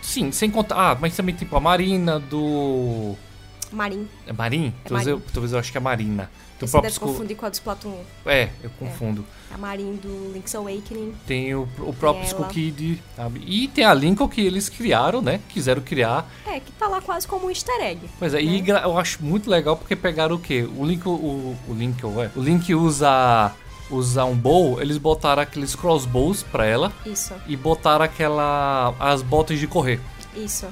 [0.00, 0.92] sim, sem contar.
[0.92, 3.16] Ah, mas também tipo a Marina do.
[3.72, 4.08] Marin.
[4.26, 4.68] É Marin?
[4.84, 5.10] É talvez, Marin.
[5.10, 6.30] Eu, talvez eu acho que é Marina.
[6.58, 7.90] Você próprio deve confundir com a do Splatoon
[8.24, 8.30] 1.
[8.30, 9.24] É, eu confundo.
[9.50, 9.54] É.
[9.54, 11.14] A Marin do Link's Awakening.
[11.26, 13.02] Tem o, o próprio Skull Kid.
[13.44, 15.40] E tem a Lincoln que eles criaram, né?
[15.50, 16.26] Quiseram criar.
[16.46, 18.00] É, que tá lá quase como um easter egg.
[18.18, 18.42] Pois é, né?
[18.42, 20.66] e eu acho muito legal porque pegaram o quê?
[20.76, 23.52] O Link, o, o Link, ué, o Link usa
[23.90, 26.92] usar um bow, eles botaram aqueles crossbows pra ela.
[27.04, 27.34] Isso.
[27.46, 30.00] E botaram aquela as botas de correr.
[30.34, 30.66] Isso.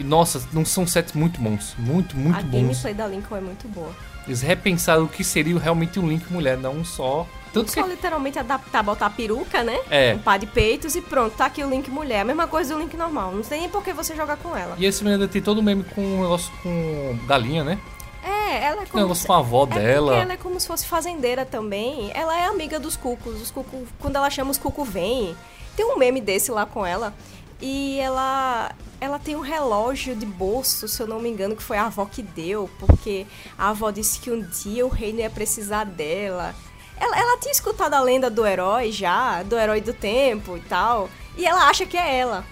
[0.00, 2.48] E nossa, não são sets muito bons, muito, muito a bons.
[2.48, 3.94] A gameplay da Lincoln é muito boa.
[4.26, 7.26] Eles repensaram o que seria realmente um Link mulher, não só.
[7.52, 7.78] Tanto que...
[7.78, 9.78] Só literalmente adaptar, botar a peruca, né?
[9.90, 10.14] É.
[10.14, 12.20] Um par de peitos e pronto, tá aqui o Link mulher.
[12.20, 13.32] A mesma coisa do Link normal.
[13.32, 14.74] Não tem nem por que você jogar com ela.
[14.78, 17.78] E esse menino tem todo o meme com um negócio com galinha, né?
[18.24, 19.02] É, ela é como.
[19.02, 19.26] Negócio se...
[19.26, 20.16] com a avó é dela.
[20.16, 22.10] ela é como se fosse fazendeira também.
[22.14, 23.38] Ela é amiga dos cucos.
[23.42, 25.36] Os cucos, quando ela chama os cucos, vem.
[25.76, 27.12] Tem um meme desse lá com ela.
[27.60, 31.78] E ela ela tem um relógio de bolso, se eu não me engano, que foi
[31.78, 35.30] a avó que deu, porque a avó disse que um dia o rei não ia
[35.30, 36.54] precisar dela.
[36.98, 41.08] Ela, ela tinha escutado a lenda do herói já, do herói do tempo e tal.
[41.36, 42.44] E ela acha que é ela.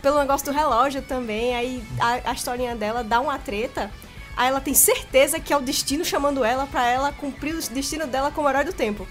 [0.00, 1.56] Pelo negócio do relógio também.
[1.56, 3.90] Aí a, a historinha dela dá uma treta.
[4.36, 8.06] Aí ela tem certeza que é o destino chamando ela pra ela cumprir o destino
[8.06, 9.04] dela como herói do tempo.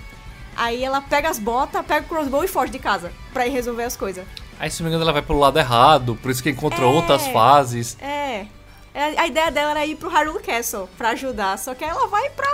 [0.56, 3.84] Aí ela pega as botas, pega o crossbow e foge de casa pra ir resolver
[3.84, 4.26] as coisas.
[4.60, 6.86] Aí, se não me engano, ela vai pelo lado errado, por isso que encontra É.
[6.88, 7.96] outras fases.
[8.02, 8.46] É.
[8.94, 12.30] É, A ideia dela era ir pro Hyrule Castle pra ajudar, só que ela vai
[12.32, 12.48] pra.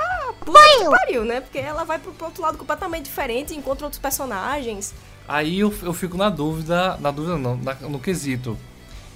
[0.46, 1.40] Puta que pariu, né?
[1.40, 4.94] Porque ela vai pro, pro outro lado completamente diferente, encontra outros personagens.
[5.26, 8.58] Aí eu, eu fico na dúvida, na dúvida não, na- no quesito.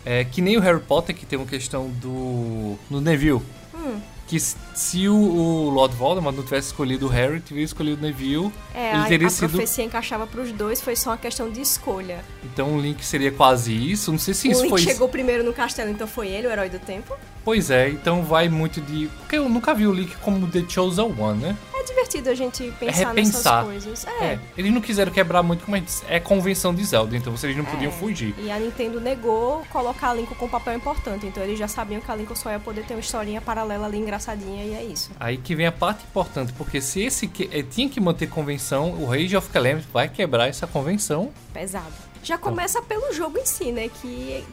[0.06, 2.78] É que nem o Harry Potter, que tem uma questão do.
[2.90, 3.42] do Neville.
[3.76, 4.00] Hum.
[4.28, 8.52] Que se- o, o Lord Voldemort não tivesse escolhido o Harry, tivesse escolhido o Neville,
[8.76, 9.50] É, ele a, teria a sido.
[9.50, 12.24] profecia encaixava pros dois, foi só uma questão de escolha.
[12.44, 14.12] Então o Link seria quase isso.
[14.12, 14.82] Não sei se o isso Link foi.
[14.82, 17.16] chegou primeiro no castelo, então foi ele o herói do tempo.
[17.48, 19.08] Pois é, então vai muito de.
[19.20, 21.56] Porque eu nunca vi o Link como The Chosen One, né?
[21.74, 23.64] É divertido a gente pensar nessas repensar.
[23.64, 24.06] coisas.
[24.06, 24.26] É.
[24.34, 24.40] É.
[24.58, 27.56] Eles não quiseram quebrar muito, como a gente disse, é convenção de Zelda, então vocês
[27.56, 27.96] não podiam É.
[27.96, 28.36] fugir.
[28.38, 32.02] E a Nintendo negou colocar a Link com um papel importante, então eles já sabiam
[32.02, 35.10] que a Link só ia poder ter uma historinha paralela ali engraçadinha e é isso.
[35.18, 38.92] Aí que vem a parte importante, porque se esse que, eh, tinha que manter convenção,
[38.92, 41.32] o Rage of Calamity vai quebrar essa convenção.
[41.54, 41.94] pesado.
[42.24, 43.88] Já começa pelo jogo em si, né?
[44.02, 44.44] Que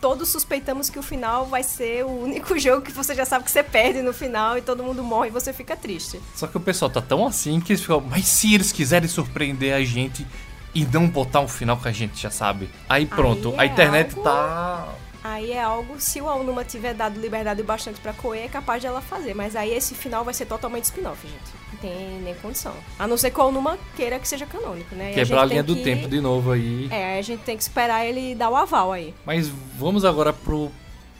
[0.00, 3.50] todos suspeitamos que o final vai ser o único jogo que você já sabe que
[3.50, 6.20] você perde no final e todo mundo morre e você fica triste.
[6.34, 9.74] Só que o pessoal tá tão assim que eles ficam, mas se eles quiserem surpreender
[9.74, 10.26] a gente
[10.74, 12.70] e não botar um final que a gente já sabe.
[12.88, 14.88] Aí pronto, Aí a é internet algo- tá.
[15.22, 18.86] Aí é algo, se o Aonuma tiver dado liberdade bastante pra Koei, é capaz de
[18.86, 19.34] ela fazer.
[19.34, 21.69] Mas aí esse final vai ser totalmente spin-off, gente.
[21.80, 22.74] Tem nem condição.
[22.98, 25.12] A não ser que o Aonuma queira que seja canônico, né?
[25.12, 26.88] Quebrar a, gente linha do que- tempo de novo aí.
[26.90, 29.14] É, a gente tem que esperar ele dar o aval aí.
[29.24, 30.70] Mas vamos agora pro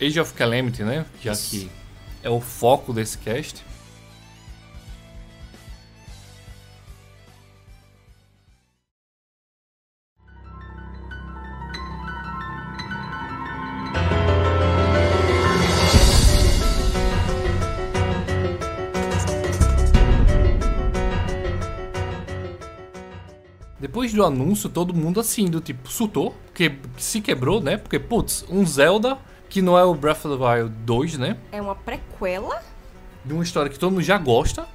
[0.00, 1.06] Age of Calamity, né?
[1.22, 1.50] Já Isso.
[1.50, 1.70] que
[2.22, 3.64] é o foco desse cast.
[24.00, 27.76] Depois do anúncio, todo mundo assim, do tipo, surtou, porque se quebrou, né?
[27.76, 31.36] Porque, putz, um Zelda que não é o Breath of the Wild 2, né?
[31.52, 32.62] É uma prequela?
[33.22, 34.66] De uma história que todo mundo já gosta.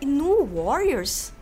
[0.00, 1.32] E no Warriors?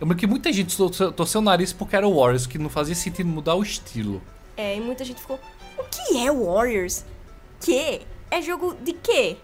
[0.00, 2.68] Eu lembro que muita gente torceu torceu o nariz porque era o Warriors, que não
[2.68, 4.20] fazia sentido mudar o estilo.
[4.56, 5.38] É, e muita gente ficou.
[5.78, 7.04] O que é Warriors?
[7.60, 8.00] Que?
[8.28, 9.36] É jogo de quê?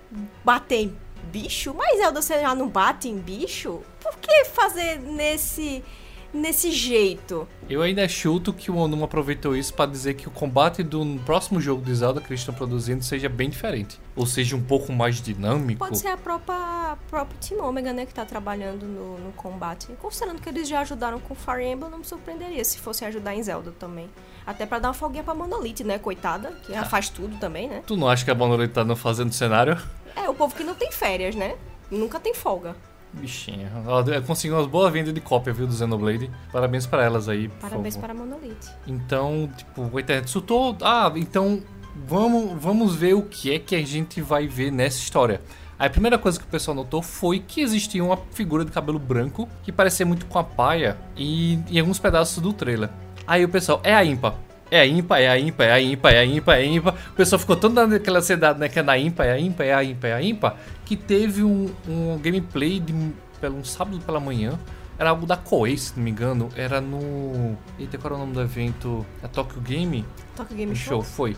[0.44, 0.96] Bater em
[1.30, 1.72] bicho?
[1.72, 3.80] Mas Zelda você já não bate em bicho?
[4.02, 5.84] Por que fazer nesse.
[6.32, 7.46] Nesse jeito?
[7.68, 11.60] Eu ainda chuto que o Onuma aproveitou isso pra dizer que o combate do próximo
[11.60, 14.00] jogo de Zelda que eles estão produzindo seja bem diferente.
[14.16, 15.78] Ou seja, um pouco mais dinâmico.
[15.78, 19.88] Pode ser a própria, própria Team Omega, né, que tá trabalhando no, no combate.
[20.00, 23.42] Considerando que eles já ajudaram com Fire Emblem, não me surpreenderia se fossem ajudar em
[23.42, 24.08] Zelda também.
[24.46, 27.82] Até pra dar uma folguinha pra Monolith, né, coitada, que já faz tudo também, né?
[27.86, 29.80] Tu não acha que a Monolith tá não fazendo cenário?
[30.16, 31.56] É, o povo que não tem férias, né?
[31.90, 32.76] Nunca tem folga.
[33.12, 33.70] Bichinha.
[33.84, 36.30] Ela conseguiu umas boas vendas de cópia, viu, do Xenoblade.
[36.52, 38.70] Parabéns pra elas aí, Parabéns para a Monolith.
[38.86, 40.76] Então, tipo, a internet surtou.
[40.80, 41.62] Ah, então
[42.06, 45.40] vamos, vamos ver o que é que a gente vai ver nessa história.
[45.78, 49.48] A primeira coisa que o pessoal notou foi que existia uma figura de cabelo branco
[49.62, 52.88] que parecia muito com a paia e em alguns pedaços do trailer.
[53.26, 54.34] Aí o pessoal, é a Impa.
[54.72, 56.94] É a Impa, é a Impa, é a Impa, é a Impa, é a Impa.
[57.10, 58.70] O pessoal ficou tanto naquela ansiedade, né?
[58.70, 60.56] Que é na Impa, é a Impa, é a Impa, é a Impa.
[60.86, 62.94] Que teve um, um gameplay de
[63.38, 64.58] pelo, um sábado pela manhã.
[64.98, 66.48] Era algo da Koei, se não me engano.
[66.56, 67.54] Era no.
[67.78, 69.04] Eita, qual era o nome do evento?
[69.22, 71.02] É Tokyo Game Tokyo Game Show, Show.
[71.02, 71.36] foi.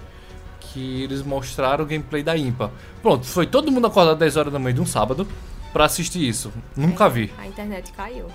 [0.61, 2.71] Que eles mostraram o gameplay da Impa.
[3.03, 5.27] Pronto, foi todo mundo acordado 10 horas da manhã de um sábado
[5.73, 6.53] pra assistir isso.
[6.77, 7.33] Nunca vi.
[7.37, 8.29] A internet caiu.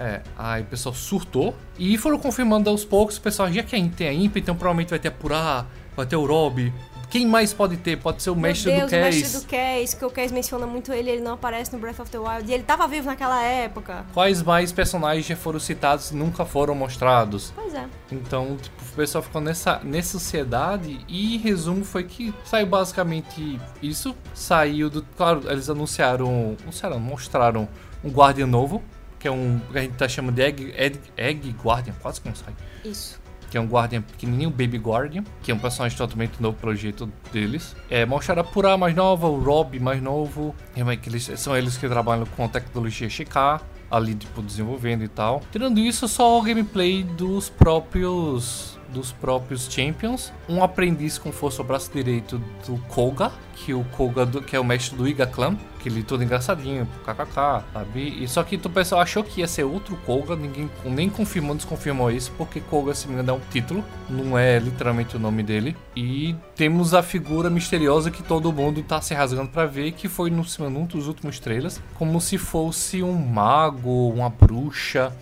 [0.00, 3.18] É, aí o pessoal surtou e foram confirmando aos poucos.
[3.18, 5.66] O pessoal, já que a gente tem a Impa, então provavelmente vai ter a Purá,
[5.94, 6.72] vai ter o Rob.
[7.10, 7.98] Quem mais pode ter?
[7.98, 9.20] Pode ser o mestre Meu Deus, do o Case.
[9.20, 12.10] mestre do Case, que o Case menciona muito ele, ele não aparece no Breath of
[12.10, 12.48] the Wild.
[12.48, 14.06] E ele tava vivo naquela época.
[14.14, 17.52] Quais mais personagens já foram citados e nunca foram mostrados?
[17.54, 17.84] Pois é.
[18.10, 24.14] Então, tipo, o pessoal ficou nessa, nessa ansiedade e resumo foi que saiu basicamente isso.
[24.32, 25.02] Saiu do.
[25.16, 26.56] Claro, eles anunciaram.
[26.62, 27.68] Anunciaram, mostraram
[28.04, 28.82] um Guardian novo,
[29.20, 29.60] que é um.
[29.70, 32.54] que a gente tá chamando de Egg, Egg, Egg Guardian, quase que não sai.
[32.84, 33.20] Isso.
[33.50, 37.10] Que é um Guardian pequenininho, Baby Guardian, que é um personagem totalmente novo pro jeito
[37.32, 37.76] deles.
[37.90, 40.54] É, mostraram a Purá mais nova, o Rob mais novo.
[40.74, 45.08] É, que eles, são eles que trabalham com a tecnologia Shikar ali, tipo, desenvolvendo e
[45.08, 45.42] tal.
[45.50, 51.66] Tirando isso, só o gameplay dos próprios dos próprios Champions, um aprendiz com força ao
[51.66, 55.56] braço direito do Koga, que o Koga do, que é o mestre do Iga Clan,
[55.80, 58.22] que ele todo engraçadinho, kkk, sabe?
[58.22, 62.10] E só que o pessoal achou que ia ser outro Koga, ninguém nem confirmou, desconfirmou
[62.10, 65.76] isso, porque Koga se me engano é um título, não é literalmente o nome dele.
[65.96, 70.30] E temos a figura misteriosa que todo mundo tá se rasgando para ver, que foi
[70.30, 75.12] no num dos últimos trailers, como se fosse um mago, uma bruxa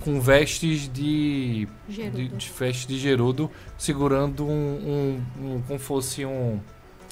[0.00, 6.60] com vestes de, de, de vestes de Gerudo, segurando um, um, um como fosse um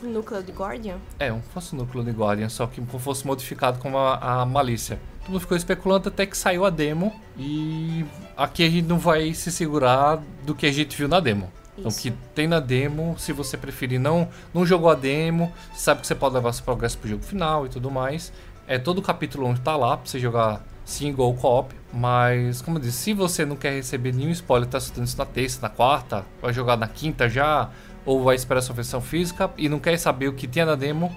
[0.09, 0.96] núcleo de Guardian?
[1.18, 4.98] É, um um núcleo de Guardian, só que fosse modificado com a, a malícia.
[5.20, 8.05] Todo mundo ficou especulando até que saiu a demo e
[8.36, 11.50] aqui a gente não vai se segurar do que a gente viu na demo.
[11.78, 16.03] Então, o que tem na demo, se você preferir não, não jogou a demo, sabe
[16.03, 18.32] que você pode levar seu progresso pro jogo final e tudo mais.
[18.66, 21.74] É todo o capítulo 1 tá lá pra você jogar single ou co-op.
[21.92, 25.26] Mas, como eu disse, se você não quer receber nenhum spoiler, tá assistindo isso na
[25.26, 27.70] terça, na quarta, vai jogar na quinta já,
[28.05, 31.14] ou vai esperar sua versão física e não quer saber o que tinha na demo,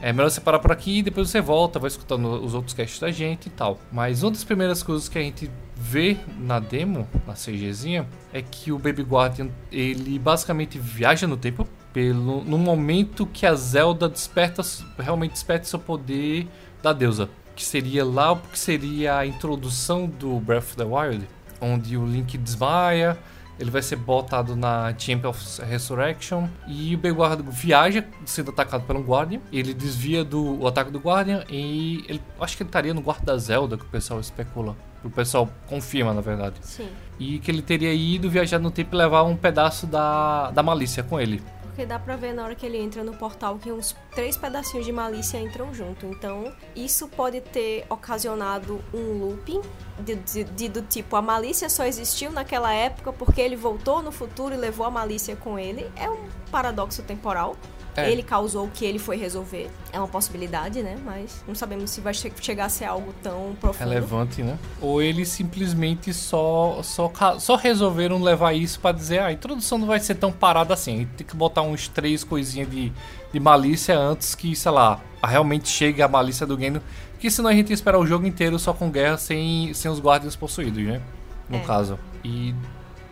[0.00, 3.00] é melhor você parar por aqui e depois você volta, vai escutando os outros casts
[3.00, 3.78] da gente e tal.
[3.90, 8.72] Mas uma das primeiras coisas que a gente vê na demo, na CGzinha, é que
[8.72, 14.62] o Baby Guardian, ele basicamente viaja no tempo pelo no momento que a Zelda desperta,
[14.98, 16.46] realmente desperta seu poder
[16.82, 21.26] da deusa que seria lá o que seria a introdução do Breath of the Wild,
[21.58, 23.18] onde o Link desmaia,
[23.58, 29.00] ele vai ser botado na Champion of Resurrection e o Guardian viaja sendo atacado pelo
[29.00, 29.40] Guardian.
[29.52, 33.32] Ele desvia do o ataque do Guardian e ele acho que ele estaria no guarda
[33.32, 34.76] da Zelda que o pessoal especula.
[35.02, 36.56] O pessoal confirma, na verdade.
[36.60, 36.88] Sim.
[37.18, 41.02] E que ele teria ido viajar no tempo e levar um pedaço da, da malícia
[41.02, 41.42] com ele
[41.76, 44.86] porque dá pra ver na hora que ele entra no portal que uns três pedacinhos
[44.86, 46.06] de malícia entram junto.
[46.06, 49.60] Então, isso pode ter ocasionado um looping
[50.00, 54.10] de, de, de, do tipo: a malícia só existiu naquela época porque ele voltou no
[54.10, 55.86] futuro e levou a malícia com ele.
[55.96, 57.54] É um paradoxo temporal.
[57.96, 58.10] É.
[58.10, 59.70] Ele causou o que ele foi resolver.
[59.92, 60.96] É uma possibilidade, né?
[61.04, 63.88] Mas não sabemos se vai che chegar a ser algo tão profundo.
[63.88, 64.58] Relevante, né?
[64.80, 69.86] Ou eles simplesmente só, só, só resolveram levar isso para dizer: ah, a introdução não
[69.86, 71.08] vai ser tão parada assim.
[71.16, 72.92] Tem que botar uns três coisinhas de,
[73.32, 76.80] de malícia antes que, sei lá, realmente chegue a malícia do game.
[77.12, 79.98] Porque senão a gente ia esperar o jogo inteiro só com guerra sem, sem os
[79.98, 81.00] guardias possuídos, né?
[81.48, 81.60] No é.
[81.60, 81.98] caso.
[82.22, 82.54] E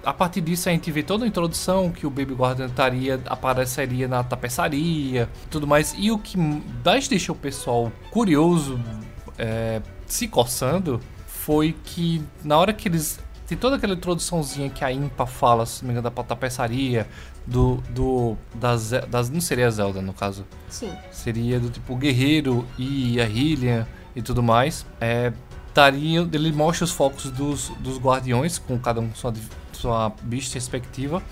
[0.05, 4.09] a partir disso a gente vê toda a introdução que o Baby Guardian estaria, apareceria
[4.09, 5.95] na tapeçaria tudo mais.
[5.97, 8.81] E o que mais deixou o pessoal curioso,
[9.39, 13.19] é, se coçando, foi que na hora que eles.
[13.47, 17.07] Tem toda aquela introduçãozinha que a Impa fala, se não me engano, da tapeçaria,
[17.47, 17.77] do.
[17.91, 20.47] do das, das, não seria a Zelda, no caso.
[20.69, 20.91] Sim.
[21.13, 23.87] Seria do tipo Guerreiro e a Hylian
[24.17, 24.87] e tudo mais.
[24.99, 25.31] É,
[25.75, 29.31] taria, ele mostra os focos dos, dos guardiões, com cada um sua
[29.85, 31.23] sua bicha respectiva.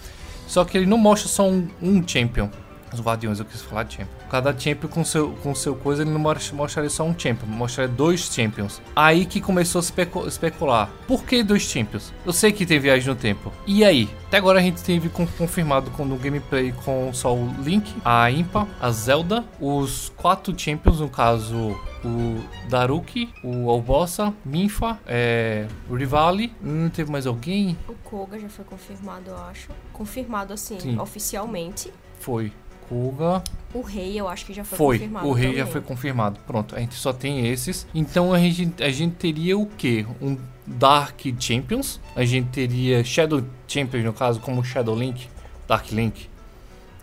[0.47, 2.49] Só que ele não mostra só um, um champion.
[2.93, 4.29] Os guardiões, eu quis falar de champion.
[4.31, 7.93] Cada champion com seu, com seu coisa, ele não mostra, mostraria só um champion, mostraria
[7.93, 8.81] dois champions.
[8.95, 10.91] Aí que começou a especu especular.
[11.07, 12.13] Por que dois champions?
[12.25, 13.53] Eu sei que tem viagem no tempo.
[13.67, 14.09] E aí?
[14.27, 18.91] Até agora a gente teve confirmado no gameplay com só o Link, a Impa, a
[18.91, 26.53] Zelda, os quatro champions, no caso o Daruki, o Albossa, Minfa, é, o Rivali.
[26.61, 27.77] Não teve mais alguém?
[27.89, 29.69] O Koga já foi confirmado, eu acho.
[29.93, 30.99] Confirmado assim, Sim.
[30.99, 31.93] oficialmente.
[32.19, 32.53] Foi.
[32.89, 33.43] Koga.
[33.75, 34.99] O rei, eu acho que já foi, foi.
[34.99, 35.29] confirmado.
[35.29, 35.59] O rei também.
[35.59, 36.41] já foi confirmado.
[36.47, 37.87] Pronto, a gente só tem esses.
[37.95, 40.07] Então a gente, a gente teria o quê?
[40.21, 42.01] Um Dark Champions.
[42.15, 45.29] A gente teria Shadow Champions, no caso, como Shadow Link,
[45.67, 46.33] Dark Link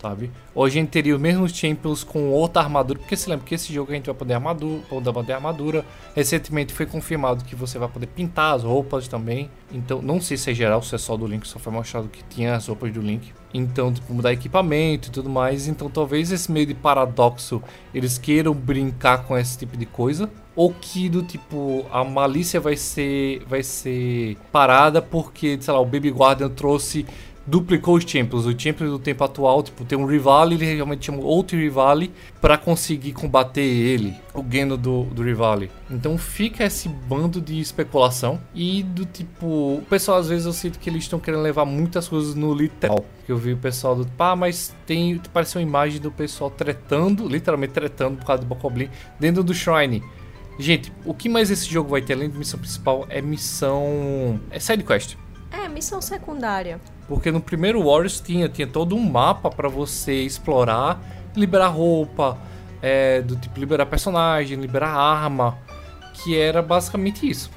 [0.00, 0.30] sabe?
[0.54, 3.72] Ou a gente teria os mesmos Champions com outra armadura, porque se lembra que esse
[3.72, 5.84] jogo a gente vai poder armadura, poder poder armadura.
[6.16, 9.50] Recentemente foi confirmado que você vai poder pintar as roupas também.
[9.70, 12.24] Então, não sei se é geral, se é só do Link, só foi mostrado que
[12.24, 13.32] tinha as roupas do Link.
[13.52, 15.66] Então, tipo, mudar equipamento e tudo mais.
[15.66, 20.74] Então, talvez esse meio de paradoxo eles queiram brincar com esse tipo de coisa ou
[20.74, 26.10] que do tipo a malícia vai ser vai ser parada porque sei lá o Baby
[26.10, 27.06] Guardian trouxe
[27.46, 28.46] duplicou os Champions.
[28.46, 32.56] O Champion do tempo atual, tipo, tem um Rivali, ele realmente chama outro Rivali para
[32.56, 35.70] conseguir combater ele, o Geno do, do Rivali.
[35.90, 40.78] Então fica esse bando de especulação e do tipo, o pessoal às vezes eu sinto
[40.78, 43.04] que eles estão querendo levar muitas coisas no literal.
[43.26, 47.28] Que eu vi o pessoal do, pá, mas tem, parece uma imagem do pessoal tretando,
[47.28, 48.88] literalmente tretando por causa do Bokoblin
[49.18, 50.02] dentro do Shrine.
[50.58, 54.38] Gente, o que mais esse jogo vai ter além de missão principal é missão.
[54.50, 55.16] É side quest.
[55.50, 56.78] É, missão secundária.
[57.10, 61.02] Porque no primeiro Warriors tinha, tinha todo um mapa para você explorar,
[61.34, 62.38] liberar roupa,
[62.80, 65.58] é, do tipo liberar personagem, liberar arma,
[66.14, 67.50] que era basicamente isso.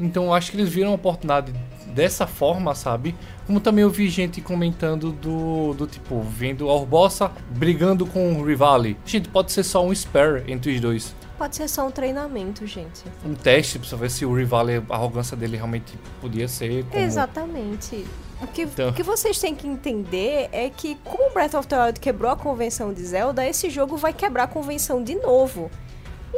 [0.00, 1.52] Então acho que eles viram a oportunidade
[1.88, 3.14] dessa forma, sabe?
[3.46, 8.46] Como também eu vi gente comentando do, do tipo, vendo a Urbossa brigando com o
[8.46, 8.96] Rivali.
[9.04, 11.14] Gente, pode ser só um spare entre os dois.
[11.38, 13.02] Pode ser só um treinamento, gente.
[13.24, 16.84] Um teste pra ver se o Rivali, a arrogância dele realmente podia ser.
[16.86, 17.02] Como...
[17.02, 18.06] Exatamente.
[18.40, 21.78] O que, Então- o que vocês têm que entender é que, como Breath of the
[21.84, 25.70] Wild quebrou a convenção de Zelda, esse jogo vai quebrar a convenção de novo.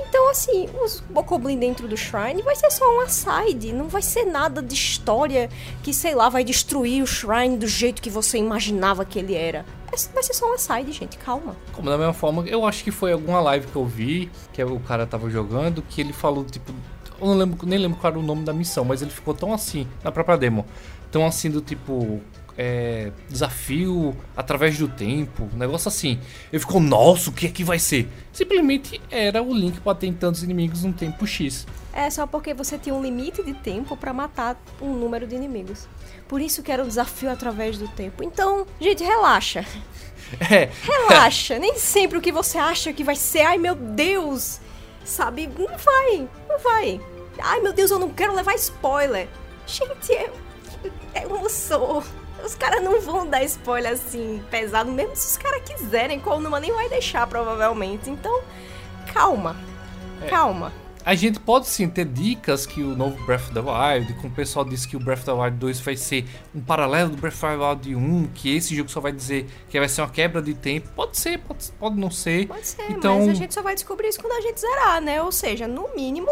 [0.01, 4.25] Então, assim, os Bokoblin dentro do Shrine vai ser só uma side, não vai ser
[4.25, 5.51] nada de história
[5.83, 9.65] que, sei lá, vai destruir o Shrine do jeito que você imaginava que ele era.
[9.93, 11.57] É- Vai ser só uma side, gente, calma.
[11.73, 14.79] Como da mesma forma, eu acho que foi alguma live que eu vi, que o
[14.81, 16.73] cara tava jogando, que ele falou, tipo,
[17.21, 19.53] eu não lembro, nem lembro qual era o nome da missão, mas ele ficou tão
[19.53, 20.65] assim, na própria demo,
[21.11, 22.21] tão assim do tipo,
[22.59, 26.19] é, desafio através do tempo, um negócio assim.
[26.53, 28.09] Ele ficou, nossa, o que é que vai ser?
[28.33, 31.65] Simplesmente era o Link batendo tantos inimigos num tempo X.
[31.93, 35.89] É só porque você tinha um limite de tempo pra matar um número de inimigos.
[36.27, 38.25] Por isso que era um desafio através do tempo.
[38.25, 39.65] Então, gente, relaxa.
[40.41, 41.59] É, Relaxa.
[41.59, 44.61] Nem sempre o que você acha que vai ser, ai meu Deus,
[45.03, 45.47] sabe?
[45.47, 47.01] Não vai, não vai.
[47.39, 49.27] Ai meu Deus, eu não quero levar spoiler.
[49.67, 50.31] Gente, é,
[51.15, 52.05] é um sou.
[52.45, 56.19] Os caras não vão dar spoiler assim, pesado, mesmo se os caras quiserem.
[56.21, 58.09] Qual numa nem vai deixar, provavelmente.
[58.11, 58.41] Então,
[59.13, 59.57] calma.
[60.29, 60.73] Calma.
[61.05, 64.31] A gente pode sim ter dicas que o novo Breath of the Wild, como o
[64.33, 67.35] pessoal disse que o Breath of the Wild 2 vai ser um paralelo do Breath
[67.35, 70.43] of the Wild 1, que esse jogo só vai dizer que vai ser uma quebra
[70.43, 70.89] de tempo.
[70.95, 72.47] Pode ser, pode, pode não ser.
[72.47, 75.23] Pode ser, Então- mas a gente só vai descobrir isso quando a gente zerar, né?
[75.23, 76.31] Ou seja, no mínimo,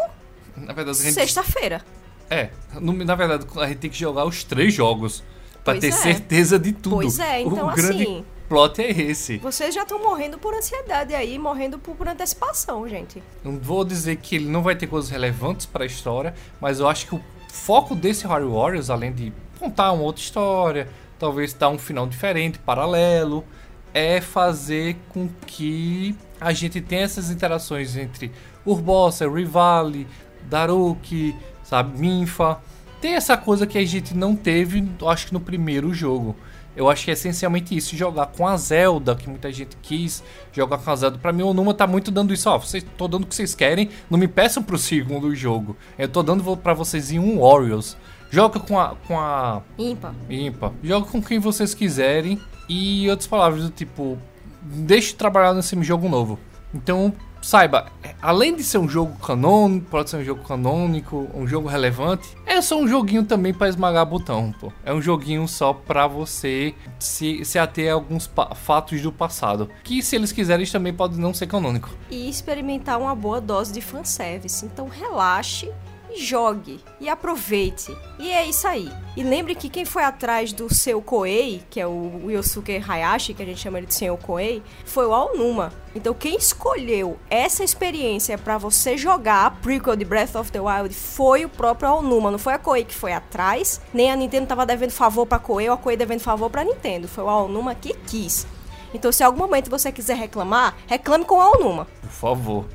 [0.56, 1.82] Na verdade, gente, sexta-feira.
[2.28, 5.22] é, na verdade, a gente tem que jogar os três jogos
[5.66, 5.92] pra Pois ter é.
[5.92, 6.96] certeza de tudo.
[6.96, 9.38] Pois é, então o grande assim- plot é esse.
[9.38, 13.20] Vocês já estão morrendo por ansiedade aí, morrendo por, por antecipação, gente.
[13.42, 16.88] Não vou dizer que ele não vai ter coisas relevantes para a história, mas eu
[16.88, 17.20] acho que o
[17.52, 20.88] foco desse Harry Warriors, além de contar uma outra história,
[21.18, 23.44] talvez dar um final diferente, paralelo,
[23.92, 28.30] é fazer com que a gente tenha essas interações entre
[28.64, 30.06] Urbosa, Rivali,
[30.48, 32.60] Daruki, sabe, Minfa.
[33.06, 36.34] Tem essa coisa que a gente não teve, eu acho que no primeiro jogo.
[36.74, 40.78] Eu acho que é essencialmente isso, jogar com a Zelda, que muita gente quis jogar
[40.78, 41.16] com a Zelda.
[41.16, 42.58] Pra mim, o Numa tá muito dando isso, ó.
[42.58, 45.76] Vocês, tô dando o que vocês querem, não me peçam pro segundo jogo.
[45.96, 47.96] Eu tô dando pra vocês em um Warriors.
[48.28, 48.96] Joga com a.
[49.06, 49.62] com a.
[49.78, 50.12] Ímpar.
[50.28, 50.74] Impa.
[50.82, 52.40] Joga com quem vocês quiserem.
[52.68, 54.18] E outras palavras do tipo.
[54.60, 56.40] Deixe de trabalhar nesse jogo novo.
[56.74, 57.14] Então,
[57.46, 61.68] saiba, é, além de ser um jogo canônico, pode ser um jogo canônico, um jogo
[61.68, 64.72] relevante, é só um joguinho também pra esmagar botão, pô.
[64.84, 69.70] É um joguinho só pra você se, se ater a alguns fatos do passado.
[69.84, 71.88] Que se eles quiserem, também podem não ser canônico.
[72.10, 74.66] E experimentar uma boa dose de fanservice.
[74.66, 75.70] Então relaxe
[76.18, 76.80] jogue.
[77.00, 77.96] E aproveite.
[78.18, 78.90] E é isso aí.
[79.16, 83.42] E lembre que quem foi atrás do seu Koei, que é o Yosuke Hayashi, que
[83.42, 85.72] a gente chama ele de Senhor Koei, foi o Aonuma.
[85.94, 90.94] Então quem escolheu essa experiência pra você jogar a prequel de Breath of the Wild
[90.94, 92.30] foi o próprio Aonuma.
[92.30, 95.68] Não foi a Koei que foi atrás, nem a Nintendo tava devendo favor pra Koei
[95.68, 97.08] ou a Koei devendo favor pra Nintendo.
[97.08, 98.46] Foi o Aonuma que quis.
[98.92, 101.86] Então se em algum momento você quiser reclamar, reclame com o Aonuma.
[102.02, 102.66] Por favor.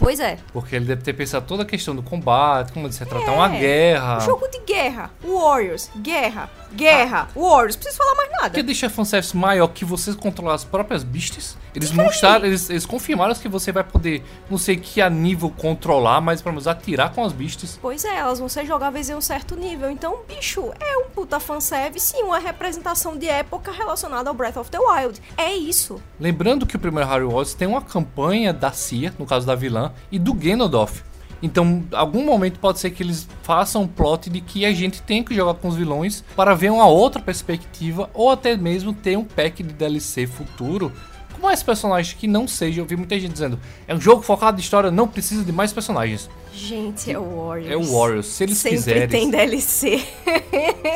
[0.00, 0.38] Pois é.
[0.52, 3.48] Porque ele deve ter pensado toda a questão do combate, como se retratar É, uma
[3.48, 4.20] guerra.
[4.20, 5.10] Jogo de guerra.
[5.22, 5.90] Warriors.
[5.96, 6.48] Guerra.
[6.72, 7.28] Guerra.
[7.36, 7.76] Warriors.
[7.76, 8.48] Preciso falar mais nada.
[8.50, 11.58] Porque deixa a fanservice maior que você controlar as próprias beasts.
[11.74, 16.20] Eles mostraram, eles, eles confirmaram que você vai poder, não sei que a nível controlar,
[16.20, 17.78] mas pelo menos atirar com as beasts.
[17.80, 19.88] Pois é, elas vão ser jogáveis em um certo nível.
[19.90, 24.70] Então, bicho, é um puta fanservice e uma representação de época relacionada ao Breath of
[24.70, 25.20] the Wild.
[25.36, 26.00] É isso.
[26.18, 29.89] Lembrando que o primeiro Harry Wars tem uma campanha da CIA, no caso da vilã,
[30.10, 31.02] e do Ganondorf.
[31.42, 35.24] Então, algum momento pode ser que eles façam um plot de que a gente tem
[35.24, 39.24] que jogar com os vilões para ver uma outra perspectiva, ou até mesmo ter um
[39.24, 40.92] pack de DLC futuro
[41.40, 42.80] mais personagens que não seja.
[42.80, 45.72] Eu vi muita gente dizendo: é um jogo focado em história, não precisa de mais
[45.72, 46.28] personagens.
[46.52, 47.70] Gente, é o Warriors.
[47.70, 48.26] É o Warriors.
[48.26, 49.08] Se eles Sempre quiserem.
[49.08, 50.04] tem DLC.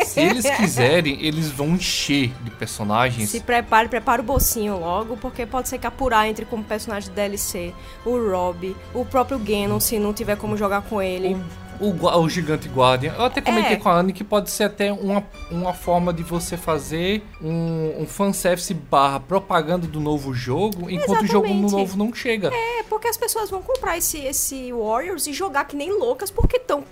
[0.04, 3.30] Se eles quiserem, eles vão encher de personagens.
[3.30, 7.14] Se prepare, prepara o bolsinho logo, porque pode ser que apurar entre como personagem de
[7.14, 7.72] DLC
[8.04, 11.34] o Rob, o próprio Ganon, se não tiver como jogar com ele.
[11.34, 11.44] O,
[11.92, 13.12] gua- o Gigante Guardian.
[13.18, 13.76] Eu até comentei É.
[13.76, 18.06] com a Anne que pode ser até uma, uma forma de você fazer um, um
[18.06, 21.72] fanservice barra propaganda do novo jogo, enquanto o jogo no Exatamente.
[21.72, 22.50] novo não chega.
[22.52, 26.56] É, porque as pessoas vão comprar esse, esse Warriors e jogar que nem loucas, porque
[26.56, 26.84] estão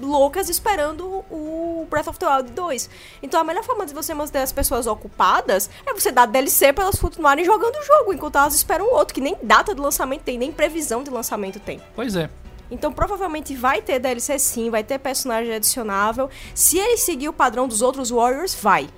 [0.00, 2.90] loucas esperando o Breath of the Wild 2.
[3.22, 6.84] Então a melhor forma de você manter as pessoas ocupadas é você dar DLC para
[6.84, 10.22] elas continuarem jogando o jogo, enquanto elas esperam o outro, que nem data de lançamento
[10.22, 11.80] tem, nem previsão de lançamento tem.
[11.94, 12.28] Pois é.
[12.70, 16.28] Então provavelmente vai ter DLC sim, vai ter personagem adicionável.
[16.54, 18.88] Se ele seguir o padrão dos outros Warriors, vai.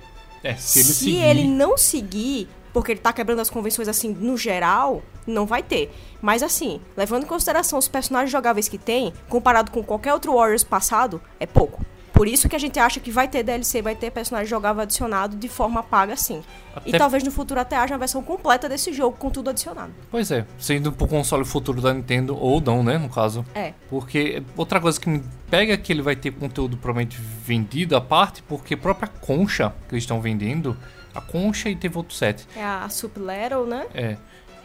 [0.43, 1.17] É, se ele Se seguir...
[1.17, 5.91] ele não seguir, porque ele tá quebrando as convenções assim no geral, não vai ter.
[6.21, 10.63] Mas assim, levando em consideração os personagens jogáveis que tem, comparado com qualquer outro Warriors
[10.63, 11.85] passado, é pouco.
[12.17, 15.37] Por isso que a gente acha que vai ter DLC, vai ter personagem jogável adicionado
[15.37, 16.15] de forma paga.
[16.83, 19.93] E Até- talvez no futuro até haja uma versão completa desse jogo com tudo adicionado.
[20.09, 23.45] Pois é, sendo pro console futuro da Nintendo, ou não, né, no caso.
[23.53, 23.73] É.
[23.87, 28.01] Porque outra coisa que me pega é que ele vai ter conteúdo provavelmente vendido à
[28.01, 30.75] parte, porque a própria concha que eles estão vendendo,
[31.13, 32.47] a concha e teve outro set.
[32.55, 33.85] É a Sup né?
[33.93, 34.17] É.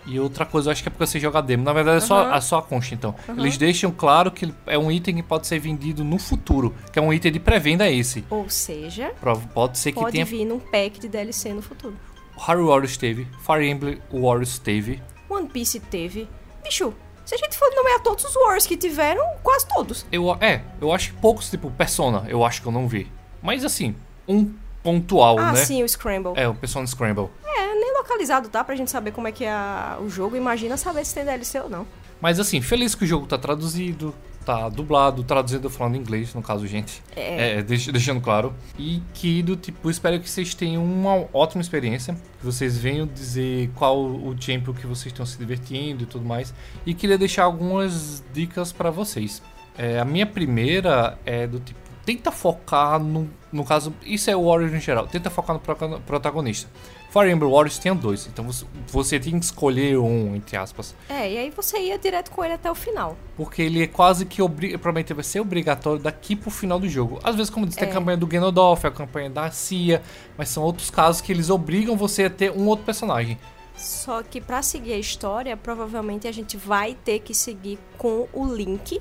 [0.04, 1.62] E outra coisa, eu acho que é porque você joga demo.
[1.62, 3.14] Na verdade, é só, é só a concha, então.
[3.36, 7.02] Eles deixam claro que é um item que pode ser vendido no futuro, que é
[7.02, 8.24] um item de pré-venda esse.
[8.28, 9.12] Ou seja,
[9.54, 10.24] Pode ser que pode tenha.
[10.24, 11.96] vir num pack de DLC no futuro.
[12.36, 15.00] Harry Warriors teve, Fire Emblem Warriors teve.
[15.28, 16.28] One Piece teve.
[16.64, 16.92] Bicho,
[17.24, 20.04] se a gente for nomear todos os Wars que tiveram, quase todos.
[20.10, 23.10] Eu, é, eu acho que poucos, tipo, Persona, eu acho que eu não vi.
[23.40, 23.94] Mas assim,
[24.26, 25.64] um pontual, ah, né?
[25.64, 26.32] sim, o Scramble.
[26.34, 27.28] É, o Persona Scramble.
[27.58, 28.62] É, nem localizado, tá?
[28.64, 29.54] Pra gente saber como é que é
[30.00, 30.36] o jogo.
[30.36, 31.86] Imagina saber se tem DLC ou não.
[32.20, 34.14] Mas assim, feliz que o jogo tá traduzido,
[34.46, 37.02] tá dublado, traduzido falando inglês, no caso, gente.
[37.16, 37.58] É.
[37.58, 38.54] É, deix- deixando claro.
[38.78, 42.14] E que do tipo, espero que vocês tenham uma ótima experiência.
[42.38, 46.54] Que vocês venham dizer qual o tempo que vocês estão se divertindo e tudo mais.
[46.86, 49.42] E queria deixar algumas dicas pra vocês.
[49.76, 53.28] É, a minha primeira é do tipo, tenta focar no.
[53.52, 56.70] No caso, isso é o Warriors em geral, tenta focar no protagonista.
[57.12, 58.48] Fire Emblem Warriors tinha dois, então
[58.88, 60.94] você, tem que escolher um, entre aspas.
[61.10, 63.18] É, e aí você ia direto com ele até o final.
[63.36, 67.20] Porque ele é quase que provavelmente vai ser obrigatório daqui pro final do jogo.
[67.22, 67.92] Às vezes, como diz, tem a É.
[67.94, 70.00] campanha do Ganondorf, a campanha da Cia,
[70.38, 73.38] mas são outros casos que eles obrigam você a ter um outro personagem.
[73.76, 78.46] Só que pra seguir a história, provavelmente a gente vai ter que seguir com o
[78.46, 78.98] Link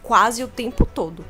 [0.00, 1.24] quase o tempo todo.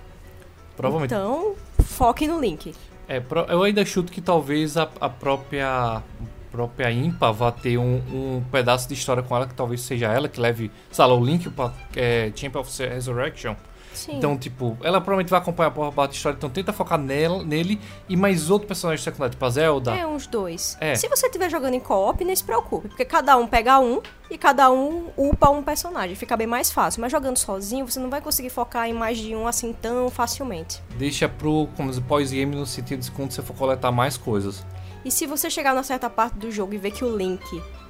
[0.76, 1.14] Provavelmente.
[1.14, 1.54] Então,
[1.84, 2.74] foque no Link.
[3.08, 6.02] É, eu ainda chuto que talvez a, a própria
[6.50, 10.28] própria Impa vá ter um, um pedaço de história com ela, que talvez seja ela
[10.28, 13.54] que leve, sei lá, o Link pra é, Champion of Resurrection.
[13.98, 14.16] Sim.
[14.16, 18.16] Então, tipo, ela provavelmente vai acompanhar a da história, então tenta focar nela, nele e
[18.16, 19.96] mais outro personagem secundário, tipo a Zelda.
[19.96, 20.78] É, uns dois.
[20.80, 20.94] É.
[20.94, 24.38] Se você estiver jogando em co-op, nem se preocupe, porque cada um pega um e
[24.38, 26.14] cada um upa um personagem.
[26.14, 27.00] Fica bem mais fácil.
[27.00, 30.80] Mas jogando sozinho, você não vai conseguir focar em mais de um assim tão facilmente.
[30.96, 34.64] Deixa pro, como pós-game no sentido de quando você for coletar mais coisas.
[35.04, 37.42] E se você chegar na certa parte do jogo e ver que o Link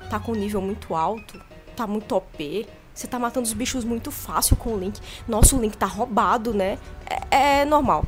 [0.09, 1.39] tá com um nível muito alto,
[1.77, 2.67] tá muito OP,
[2.99, 4.99] você tá matando os bichos muito fácil com o Link.
[5.27, 6.79] Nossa, o Link tá roubado, né?
[7.31, 8.05] É, é normal.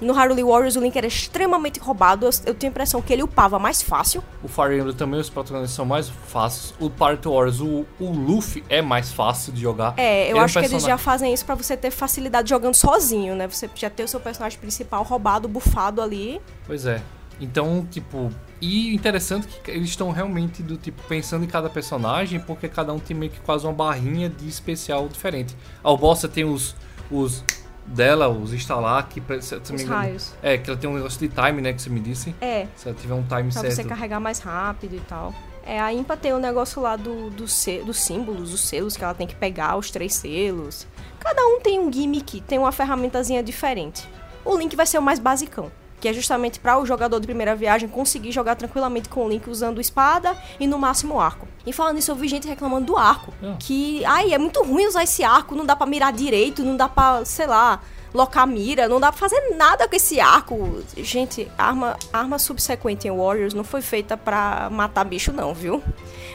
[0.00, 2.26] No Hyrule Warriors, o Link era extremamente roubado.
[2.26, 4.22] Eu, eu tenho a impressão que ele upava mais fácil.
[4.42, 6.74] O Fire Emblem também, os protagonistas são mais fáceis.
[6.80, 9.94] O Party Wars, o, o Luffy é mais fácil de jogar.
[9.96, 11.90] É, eu Ele é um acho que eles personagem- já fazem isso pra você ter
[11.92, 13.46] facilidade jogando sozinho, né?
[13.48, 16.40] Você já ter o seu personagem principal roubado, bufado ali.
[16.66, 17.00] Pois é.
[17.40, 18.30] Então, tipo.
[18.66, 22.98] E interessante que eles estão realmente do tipo pensando em cada personagem, porque cada um
[22.98, 25.54] tem meio que quase uma barrinha de especial diferente.
[25.82, 26.74] A Albossa tem os.
[27.10, 27.44] os
[27.86, 30.32] dela, os instalar que se, Os engano- raios.
[30.42, 32.34] É, que ela tem um negócio de time, né, que você me disse.
[32.40, 33.74] É, Se ela tiver um time pra certo.
[33.74, 35.34] você carregar mais rápido e tal.
[35.66, 39.12] É, a Impa tem o negócio lá do, do dos símbolos, os selos que ela
[39.12, 40.86] tem que pegar, os três selos.
[41.20, 44.08] Cada um tem um gimmick, tem uma ferramentazinha diferente.
[44.42, 45.70] O Link vai ser o mais basicão.
[46.04, 49.48] Que é justamente para o jogador de primeira viagem conseguir jogar tranquilamente com o Link
[49.48, 51.48] usando espada e no máximo arco.
[51.66, 53.32] E falando nisso, eu vi gente reclamando do arco.
[53.42, 53.56] Ah.
[53.58, 56.90] Que, ai, é muito ruim usar esse arco, não dá pra mirar direito, não dá
[56.90, 57.80] pra, sei lá,
[58.12, 60.82] locar mira, não dá pra fazer nada com esse arco.
[60.94, 65.82] Gente, arma, arma subsequente em Warriors não foi feita pra matar bicho, não, viu?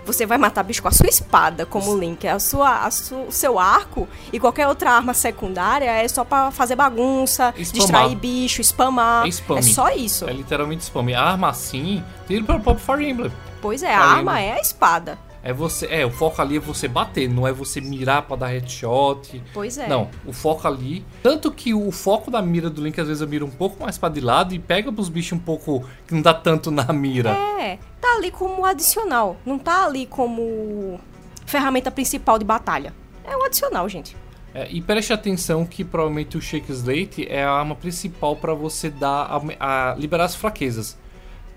[0.10, 2.28] Você vai matar bicho com a sua espada, como o Link.
[2.28, 6.50] A sua, a su- o seu arco e qualquer outra arma secundária é só pra
[6.50, 7.74] fazer bagunça, Spamar.
[7.74, 9.26] distrair bicho, spamar.
[9.26, 9.58] É spam.
[9.58, 10.28] É só isso.
[10.28, 11.06] É literalmente spam.
[11.16, 13.32] A arma assim, tira para o próprio Fire Emblem.
[13.62, 14.50] Pois é, a Fire arma Emblem.
[14.50, 15.18] é a espada.
[15.42, 18.48] É você, é, o foco ali é você bater, não é você mirar pra dar
[18.48, 19.42] headshot.
[19.54, 19.88] Pois é.
[19.88, 21.06] Não, o foco ali.
[21.24, 23.98] Tanto que o foco da mira do Link às vezes eu miro um pouco mais
[23.98, 27.30] pra de lado e pega pros bichos um pouco que não dá tanto na mira.
[27.60, 31.00] É, tá ali como adicional, não tá ali como
[31.46, 32.94] ferramenta principal de batalha.
[33.24, 34.18] É um adicional, gente.
[34.54, 38.90] É, e preste atenção que provavelmente o Shake Slate é a arma principal pra você
[38.90, 40.98] dar a, a- liberar as fraquezas.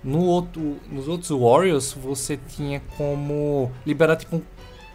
[0.03, 4.41] No outro, nos outros Warriors você tinha como liberar tipo um,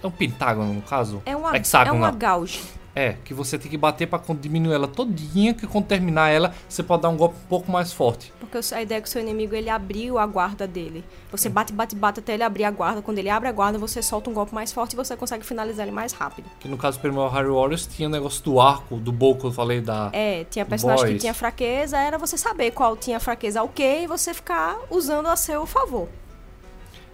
[0.02, 2.60] é um pentágono no caso, É uma, é hexágono, uma gauge.
[2.98, 6.52] É, que você tem que bater pra quando diminuir ela todinha, que quando terminar ela,
[6.68, 8.32] você pode dar um golpe um pouco mais forte.
[8.40, 11.04] Porque a ideia é que o seu inimigo ele abriu a guarda dele.
[11.30, 13.00] Você bate, bate, bate até ele abrir a guarda.
[13.00, 15.86] Quando ele abre a guarda, você solta um golpe mais forte e você consegue finalizar
[15.86, 16.50] ele mais rápido.
[16.58, 19.52] Que no caso do primeiro Harry Warriors tinha o negócio do arco, do que eu
[19.52, 20.10] falei da.
[20.12, 21.14] É, tinha personagem Boys.
[21.14, 25.26] que tinha fraqueza, era você saber qual tinha fraqueza o quê e você ficar usando
[25.26, 26.08] a seu favor.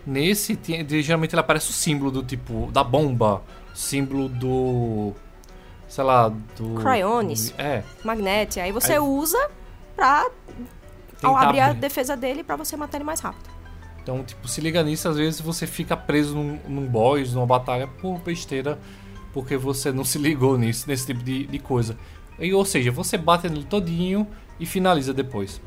[0.07, 2.71] Nesse, tinha- geralmente ele aparece o símbolo do tipo.
[2.73, 3.43] da bomba.
[3.75, 5.13] Símbolo do.
[5.95, 6.75] Sei lá, do.
[6.81, 7.55] Cryonis.
[7.57, 7.85] É.
[8.05, 9.39] Magnete, aí você Aí- usa
[9.95, 10.29] pra
[11.23, 13.49] ao abrir a defesa dele pra você matar ele mais rápido.
[14.03, 17.87] Então, tipo, se liga nisso, às vezes você fica preso num, num boss, numa batalha
[17.87, 18.77] por besteira,
[19.33, 21.97] porque você não se ligou nisso, nesse tipo de, de coisa.
[22.41, 24.27] E, ou seja, você bate nele todinho
[24.59, 25.61] e finaliza depois.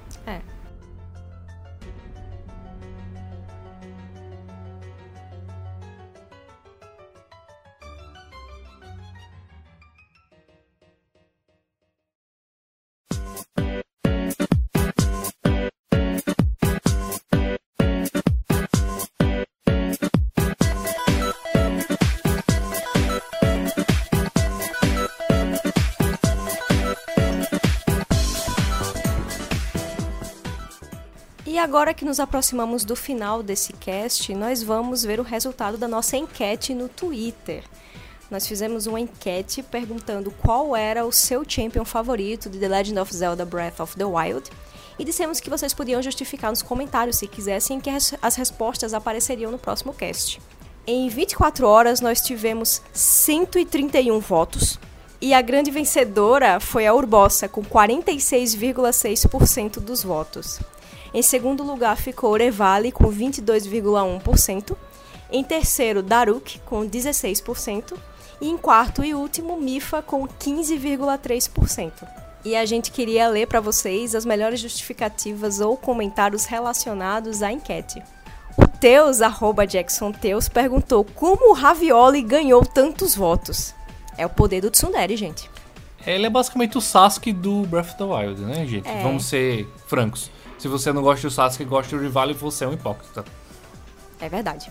[31.58, 35.88] E agora que nos aproximamos do final desse cast, nós vamos ver o resultado da
[35.88, 37.64] nossa enquete no Twitter.
[38.30, 43.12] Nós fizemos uma enquete perguntando qual era o seu champion favorito de The Legend of
[43.12, 44.48] Zelda Breath of the Wild.
[45.00, 49.52] E dissemos que vocês podiam justificar nos comentários se quisessem que as as respostas apareceriam
[49.52, 50.40] no próximo cast.
[50.86, 54.80] Em 24 horas nós tivemos 131 votos.
[55.20, 60.60] E a grande vencedora foi a Urbosa, com 46,6% dos votos.
[61.14, 64.76] Em segundo lugar ficou Orevale, com 22,1%.
[65.32, 67.94] Em terceiro, Daruk, com 16%.
[68.40, 71.92] E em quarto e último, Mifa, com 15,3%.
[72.46, 78.02] E a gente queria ler para vocês as melhores justificativas ou comentários relacionados à enquete.
[78.58, 83.74] O Teus, arroba Jackson Teus, perguntou como o Ravioli ganhou tantos votos.
[84.18, 85.50] É o poder do Tsundere, gente.
[86.06, 88.88] Ele é basicamente o Sasuke do Breath of the Wild, né, gente?
[88.88, 89.04] É.
[89.04, 90.32] Vamos ser francos.
[90.68, 93.24] Se você não gosta do Sasuke e gosta do Rivale, você é um hipócrita.
[94.20, 94.70] É verdade.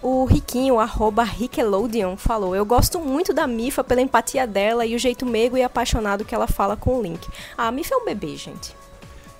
[0.00, 4.98] O Riquinho, arroba Rickelodeon, falou: Eu gosto muito da Mifa pela empatia dela e o
[4.98, 7.26] jeito meigo e apaixonado que ela fala com o Link.
[7.56, 8.72] A Mifa é um bebê, gente.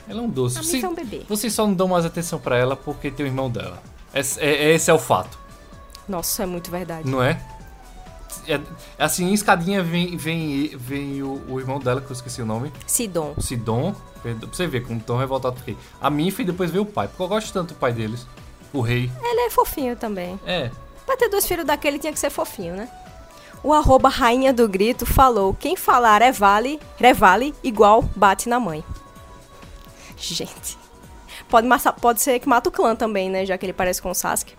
[0.09, 0.59] Ela é um doce.
[0.59, 1.23] A Você- Mifa é um bebê.
[1.29, 3.81] Vocês só não dão mais atenção pra ela porque tem o irmão dela.
[4.13, 5.39] Esse é, esse é o fato,
[6.09, 7.09] Nossa, é muito verdade.
[7.09, 7.41] não é?
[8.47, 8.61] É-
[8.99, 12.73] assim, em escadinha vem, vem, vem o, o irmão dela, que eu esqueci o nome,
[12.87, 13.35] Sidon.
[13.41, 13.95] Sidon.
[14.23, 15.77] Pra você ver como tão revoltado fiquei.
[16.01, 18.27] A Mifa e depois veio o pai, porque eu gosto tanto do pai deles.
[18.73, 19.11] O rei.
[19.23, 20.39] Ele é fofinho também.
[20.47, 20.71] É,
[21.07, 22.87] Pra ter dois filhos daquele tinha que ser fofinho, né?
[23.65, 28.61] O arroba Rainha do Grito falou: Quem falar é vale, é vale, igual bate na
[28.61, 28.85] mãe.
[30.17, 30.77] Gente.
[31.49, 33.47] Pode, massa- pode ser que mata o clã também, né?
[33.47, 34.55] Já que ele parece com o Sasuke.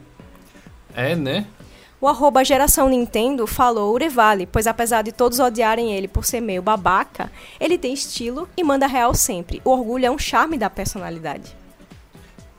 [0.96, 1.46] é, né?
[2.02, 6.62] O arroba geração Nintendo falou Urevale, pois apesar de todos odiarem ele por ser meio
[6.62, 7.30] babaca,
[7.60, 9.62] ele tem estilo e manda real sempre.
[9.66, 11.54] O orgulho é um charme da personalidade.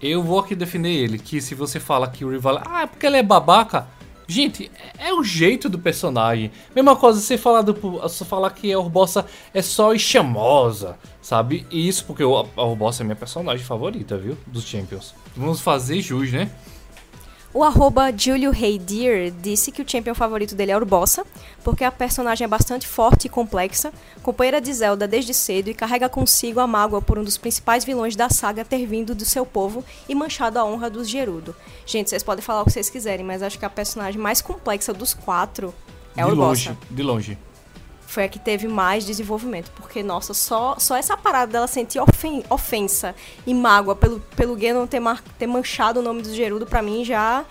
[0.01, 3.07] Eu vou aqui defender ele, que se você fala que o rival, ah, é porque
[3.07, 3.89] ele é babaca.
[4.29, 6.53] Gente, é é o jeito do personagem.
[6.75, 11.67] Mesma coisa, você falar do você falar que a Urbossa é só chamosa, sabe?
[11.71, 14.39] E isso porque a Urbossa é minha personagem favorita, viu?
[14.47, 15.15] Dos Champions.
[15.37, 16.51] Vamos fazer jus, né?
[17.53, 21.27] O arroba Julio Heidir disse que o champion favorito dele é Urbossa,
[21.65, 23.93] porque a personagem é bastante forte e complexa,
[24.23, 28.15] companheira de Zelda desde cedo e carrega consigo a mágoa por um dos principais vilões
[28.15, 31.57] da saga ter vindo do seu povo e manchado a honra dos Gerudo.
[31.85, 34.93] Gente, vocês podem falar o que vocês quiserem, mas acho que a personagem mais complexa
[34.93, 35.75] dos quatro
[36.17, 36.71] é de Urbossa.
[36.71, 37.39] longe, de longe.
[38.11, 39.71] Foi a que teve mais desenvolvimento.
[39.77, 43.15] Porque, nossa, só, só essa parada dela sentir ofen- ofensa
[43.47, 45.01] e mágoa pelo, pelo Ganon ter,
[45.39, 47.45] ter manchado o nome do Gerudo, pra mim já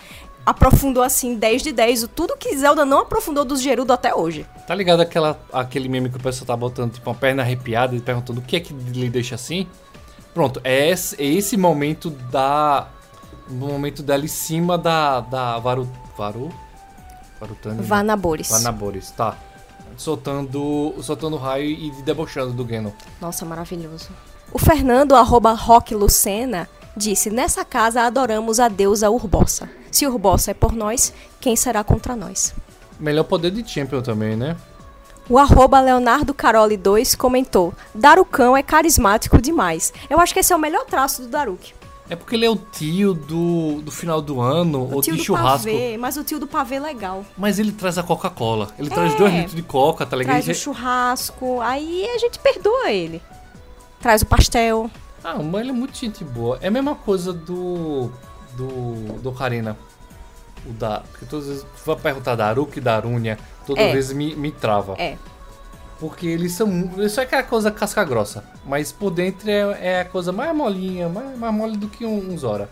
[0.44, 2.02] aprofundou assim 10 de 10.
[2.04, 4.46] O tudo que Zelda não aprofundou dos Gerudo até hoje.
[4.66, 8.00] Tá ligado aquela, aquele meme que o pessoal tá botando tipo uma perna arrepiada e
[8.00, 9.66] perguntando o que é que lhe deixa assim?
[10.34, 12.86] Pronto, é esse, é esse momento da.
[13.48, 15.20] No momento dela em cima da.
[15.20, 15.88] da Varu.
[16.16, 16.50] Varu?
[17.40, 17.82] Varutani?
[17.82, 18.48] Vanabores.
[18.50, 19.36] Vanabores, tá.
[20.00, 20.94] Soltando.
[21.02, 22.90] soltando raio e debochando do Ganon.
[23.20, 24.08] Nossa, maravilhoso.
[24.50, 29.68] O Fernando, arroba Rock Lucena, disse: Nessa casa adoramos a deusa Urbossa.
[29.92, 32.54] Se Urbossa é por nós, quem será contra nós?
[32.98, 34.56] Melhor poder de Champion também, né?
[35.28, 39.92] O arroba Leonardo Caroli 2 comentou: Darucão é carismático demais.
[40.08, 41.74] Eu acho que esse é o melhor traço do Daruk.
[42.10, 45.18] É porque ele é o tio do, do final do ano, O ou tio de
[45.20, 45.68] do churrasco.
[45.68, 47.24] pavê, mas o tio do pavê é legal.
[47.38, 48.68] Mas ele traz a Coca-Cola.
[48.76, 49.16] Ele traz É.
[49.16, 50.42] dois litros de Coca, tá ligado?
[50.42, 53.22] Traz o churrasco, aí a gente perdoa ele.
[54.00, 54.90] Traz o pastel.
[55.22, 56.58] Ah, mas ele é muito gente boa.
[56.60, 58.10] É a mesma coisa do.
[58.56, 59.18] do.
[59.22, 59.76] do Karina.
[60.66, 61.00] O da.
[61.10, 61.66] Porque todas as vezes.
[61.78, 63.92] Tu vai perguntar da Aruka e da Arunha, toda É.
[63.92, 64.94] vez me, me trava.
[64.98, 65.16] É.
[66.00, 66.90] Porque eles são.
[66.98, 68.42] Isso é aquela coisa casca grossa.
[68.64, 72.32] Mas por dentro é, é a coisa mais molinha, mais, mais mole do que um,
[72.32, 72.70] um Zora.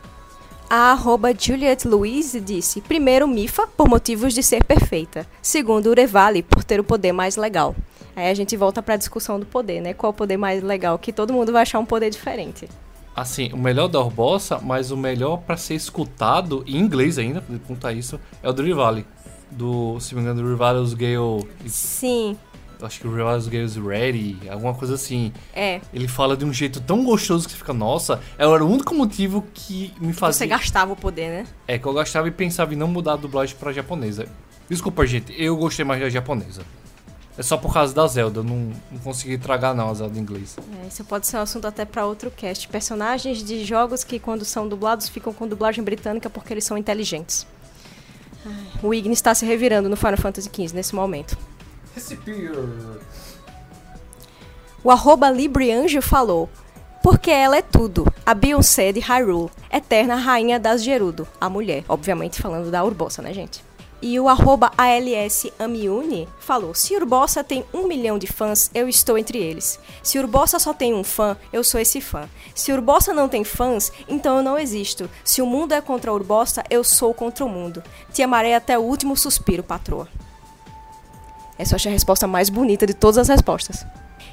[0.71, 5.27] A arroba Juliette Louise disse: primeiro, Mifa, por motivos de ser perfeita.
[5.43, 7.77] Segundo, Urevali, por ter o poder mais legal.
[8.17, 9.95] Aí a gente volta pra discussão do poder, né?
[9.95, 10.99] Qual o poder mais legal?
[10.99, 12.69] Que todo mundo vai achar um poder diferente.
[13.15, 17.59] Assim, o melhor da Orbossa, mas o melhor pra ser escutado, em inglês ainda, pra
[17.67, 19.07] contar isso, é o do Rivali.
[19.51, 21.49] Do, se me engano, do Rivali os Gale.
[21.67, 22.37] Sim,
[22.81, 25.33] Acho que os Gales Ready, alguma coisa assim.
[25.55, 25.81] é.
[25.93, 29.45] Ele fala de um jeito tão gostoso que você fica, nossa, era o único motivo
[29.53, 30.47] que me Você fazia.
[30.47, 31.47] gastava o poder, né?
[31.67, 34.27] É que eu gostava e pensava em não mudar a dublagem pra japonesa.
[34.71, 36.63] Desculpa, gente, eu gostei mais da japonesa.
[37.37, 40.23] É só por causa da Zelda, eu não, não consegui tragar não a Zelda em
[40.23, 40.57] inglês.
[40.83, 42.67] É, isso pode ser um assunto até pra outro cast.
[42.69, 47.47] Personagens de jogos que, quando são dublados, ficam com dublagem britânica porque eles são inteligentes.
[48.83, 51.37] O Igni está se revirando no Final Fantasy XV nesse momento.
[54.83, 56.49] O arroba Librianjo falou:
[57.03, 62.41] Porque ela é tudo, a Beyoncé de Hyrule, eterna rainha das Gerudo, a mulher, obviamente
[62.41, 63.67] falando da Urbossa, né, gente?
[64.01, 69.19] E o arroba ALS Amiuni falou: Se Urbossa tem um milhão de fãs, eu estou
[69.19, 69.81] entre eles.
[70.05, 72.29] Se Urbossa só tem um fã, eu sou esse fã.
[72.55, 75.11] Se Urbossa não tem fãs, então eu não existo.
[75.25, 77.83] Se o mundo é contra a Urbossa, eu sou contra o mundo.
[78.13, 80.07] Te amarei até o último suspiro, patroa.
[81.59, 83.85] Essa eu achei a resposta mais bonita de todas as respostas.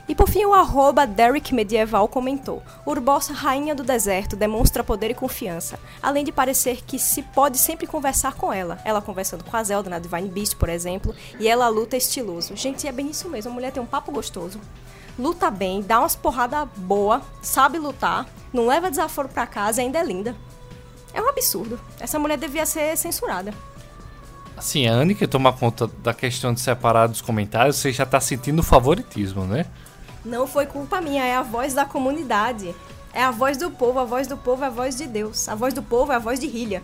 [0.08, 5.16] E por fim, o arroba Derek Medieval comentou: Urbossa, rainha do deserto, demonstra poder e
[5.16, 8.80] confiança, além de parecer que se pode sempre conversar com ela.
[8.86, 12.56] Ela conversando com a Zelda na Divine Beast, por exemplo, e ela luta estiloso.
[12.56, 14.62] Gente, é bem isso mesmo, a mulher tem um papo gostoso.
[15.18, 19.98] Luta bem, dá umas porradas boa, sabe lutar, não leva desaforo pra casa e ainda
[19.98, 20.36] é linda.
[21.14, 21.80] É um absurdo.
[22.00, 23.54] Essa mulher devia ser censurada.
[24.58, 28.20] Assim, a Anne que toma conta da questão de separar dos comentários, você já tá
[28.20, 29.66] sentindo favoritismo, né?
[30.24, 32.74] Não foi culpa minha, é a voz da comunidade.
[33.14, 35.48] É a voz do povo, a voz do povo é a voz de Deus.
[35.48, 36.84] A voz do povo é a voz de Hilha.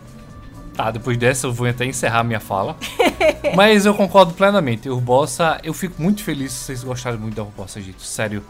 [0.74, 2.76] Tá, depois dessa eu vou até encerrar minha fala.
[3.54, 4.88] Mas eu concordo plenamente.
[4.88, 8.06] Urbossa, eu fico muito feliz se vocês gostaram muito da Urbossa, gente.
[8.06, 8.42] Sério.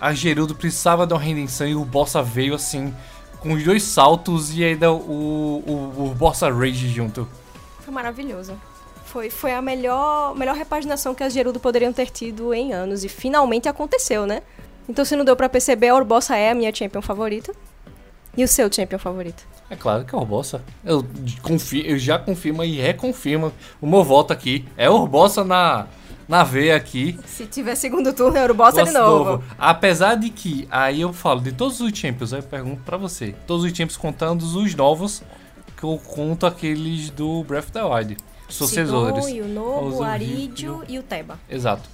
[0.00, 2.94] A Gerudo precisava de uma redenção e o Urbossa veio assim,
[3.40, 7.26] com os dois saltos e ainda o, o, o Urbossa Rage junto.
[7.88, 8.52] Foi maravilhoso.
[9.06, 13.02] Foi, foi a melhor, melhor repaginação que as Gerudo poderiam ter tido em anos.
[13.02, 14.42] E finalmente aconteceu, né?
[14.86, 17.50] Então se não deu pra perceber, a Urbossa é a minha champion favorita.
[18.36, 19.42] E o seu champion favorito?
[19.70, 20.62] É claro que é Urbossa.
[20.84, 21.02] Eu,
[21.40, 24.66] confio, eu já confirmo e reconfirmo o meu voto aqui.
[24.76, 25.86] É Urbossa na,
[26.28, 27.18] na veia aqui.
[27.24, 29.44] Se tiver segundo turno, é Urbossa de Gosto novo.
[29.58, 33.34] Apesar de que, aí eu falo de todos os Champions, aí eu pergunto pra você.
[33.46, 35.22] Todos os Champions contando os novos,
[35.78, 38.16] que eu conto aqueles do Breath of the Wild.
[38.48, 39.24] Sucessores.
[39.26, 40.84] Sidon, o Nobo, Os o Rio.
[40.88, 41.38] e o Teba.
[41.48, 41.88] Exato.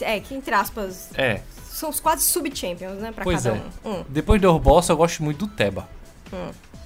[0.00, 1.40] É, que entre aspas, É.
[1.70, 3.12] são os quase sub-champions, né?
[3.12, 3.62] Pra Pois cada é.
[3.88, 3.92] um.
[4.00, 4.04] Hum.
[4.08, 5.88] Depois do Urbossa, eu gosto muito do Teba.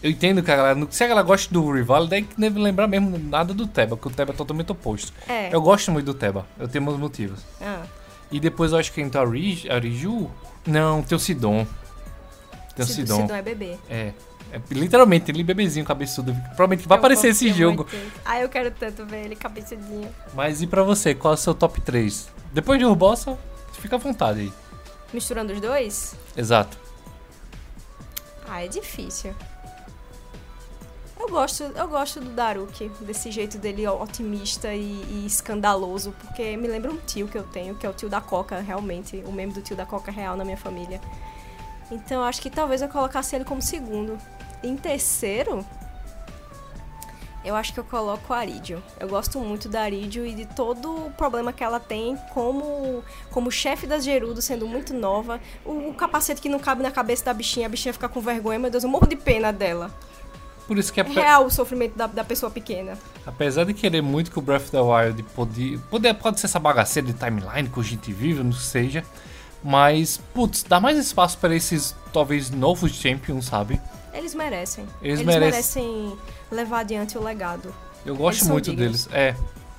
[0.02, 0.86] Eu entendo que a galera.
[0.90, 4.08] Se a galera gosta do Rival, daí que deve lembrar mesmo nada do Teba, porque
[4.08, 5.12] o Teba é totalmente oposto.
[5.26, 5.48] É.
[5.52, 6.46] Eu gosto muito do Teba.
[6.58, 7.40] Eu tenho meus motivos.
[7.60, 7.82] Ah.
[8.30, 10.30] E depois eu acho que entra a Rij- a Riju.
[10.66, 11.66] Não, tem o Sidon.
[12.76, 13.22] Tem o Sid- Sidon.
[13.22, 13.76] Sidon é bebê.
[13.88, 14.12] É.
[14.52, 16.32] É, literalmente, ele bebezinho cabeçudo.
[16.32, 17.86] Provavelmente vai Eu aparecer esse jogo.
[17.92, 18.20] muito.
[18.24, 20.08] Ah, eu quero tanto ver ele cabeçudinho.
[20.34, 22.28] Mas e pra você, qual é o seu top 3?
[22.52, 23.38] Depois de Urbossa,
[23.72, 24.52] fica à vontade aí.
[25.12, 26.14] Misturando os dois?
[26.36, 26.78] Exato.
[28.48, 29.34] Ah, é difícil.
[31.20, 36.68] Eu gosto, eu gosto do Daruki, desse jeito dele otimista e, e escandaloso, porque me
[36.68, 39.56] lembra um tio que eu tenho, que é o tio da Coca, realmente, o membro
[39.56, 41.00] do tio da Coca real na minha família.
[41.90, 44.18] Então acho que talvez eu colocasse ele como segundo.
[44.62, 45.64] Em terceiro,
[47.44, 48.82] eu acho que eu coloco a Aridio.
[48.98, 53.50] Eu gosto muito da Aridio e de todo o problema que ela tem como, como
[53.50, 55.40] chefe das Gerudo, sendo muito nova.
[55.64, 58.58] O, o capacete que não cabe na cabeça da bichinha, a bichinha fica com vergonha.
[58.58, 59.90] Meu Deus, eu morro de pena dela.
[60.66, 62.98] Por isso que, É ape- real o sofrimento da, da pessoa pequena.
[63.24, 66.58] apesar de querer muito que o Breath of the Wild pode, pode, pode ser essa
[66.58, 69.02] bagaceira de timeline que a gente vive, não seja.
[69.62, 73.80] Mas, putz, dá mais espaço para esses, talvez, novos champions, sabe?
[74.12, 74.86] Eles merecem.
[75.02, 76.16] Eles merecem
[76.50, 77.74] levar adiante o legado.
[78.04, 79.08] Eu gosto Eles muito deles.
[79.12, 79.34] É.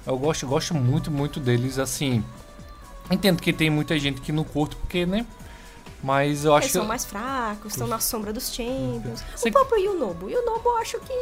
[0.06, 2.24] Eu gosto, gosto muito, muito deles, assim.
[3.10, 5.26] Entendo que tem muita gente que não curte, porque, né?
[6.02, 9.24] Mas eu acho Eles são mais fracos, estão na sombra dos champions.
[9.36, 10.28] Sei- O próprio Yunobo.
[10.28, 11.14] O Yunobo, eu acho que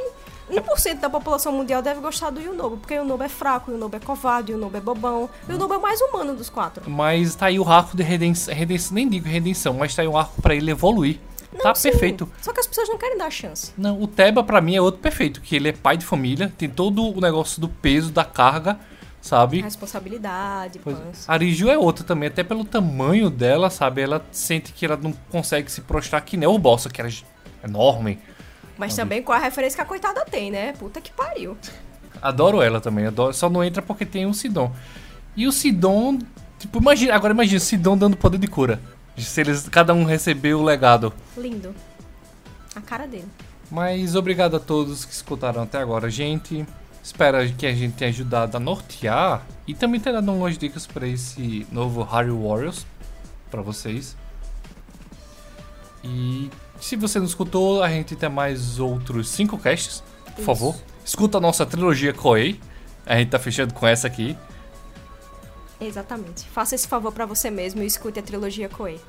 [0.49, 3.95] 1% da população mundial deve gostar do Yunobo, porque o Yunobo é fraco, o Yunobo
[3.95, 5.30] é covarde, o Yunobo é bobão.
[5.47, 6.89] O Yunobo é o mais humano dos quatro.
[6.89, 10.15] Mas tá aí o arco de redenção, redenção nem digo redenção, mas tá aí um
[10.17, 11.19] arco pra ele evoluir.
[11.57, 11.89] tá Não, sim.
[11.89, 12.30] perfeito.
[12.41, 13.71] Só que as pessoas não querem dar chance.
[13.78, 16.69] Não, o Teba pra mim é outro perfeito, que ele é pai de família, tem
[16.69, 18.80] todo o negócio do peso, da carga,
[19.28, 19.61] sabe?
[19.61, 21.25] Responsabilidade, Pois-.
[21.28, 24.01] A Riju é outra também, até pelo tamanho dela, sabe?
[24.01, 27.09] Ela sente que ela não consegue se prostrar que nem o Bossa, que era
[27.63, 28.19] enorme.
[28.78, 30.73] Mas também com a referência que a coitada tem, né?
[30.73, 31.57] Puta que pariu.
[32.21, 34.71] Adoro ela também, adoro, só não entra porque tem o Sidon.
[35.36, 36.19] E o Sidon,
[36.57, 38.80] tipo, imagina, agora imagina o Sidon dando poder de cura.
[39.17, 41.11] Se eles, cada um receber o legado.
[41.36, 41.73] Lindo.
[42.75, 43.28] A cara dele.
[43.69, 46.65] Mas obrigado a todos que escutaram até agora, gente.
[47.07, 51.07] Espero que a gente tenha ajudado a nortear e também ter dado umas dicas para
[51.07, 52.85] esse novo Harry Warriors
[53.49, 54.17] para vocês.
[56.03, 56.51] E
[56.81, 60.43] se você não escutou, a gente tem mais outros cinco casts, por Isso.
[60.43, 60.75] favor.
[61.05, 62.59] Escuta a nossa trilogia Koei.
[63.05, 64.37] A gente tá fechando com essa aqui.
[65.79, 66.43] Exatamente.
[66.49, 68.99] Faça esse favor pra você mesmo e escute a trilogia Koei.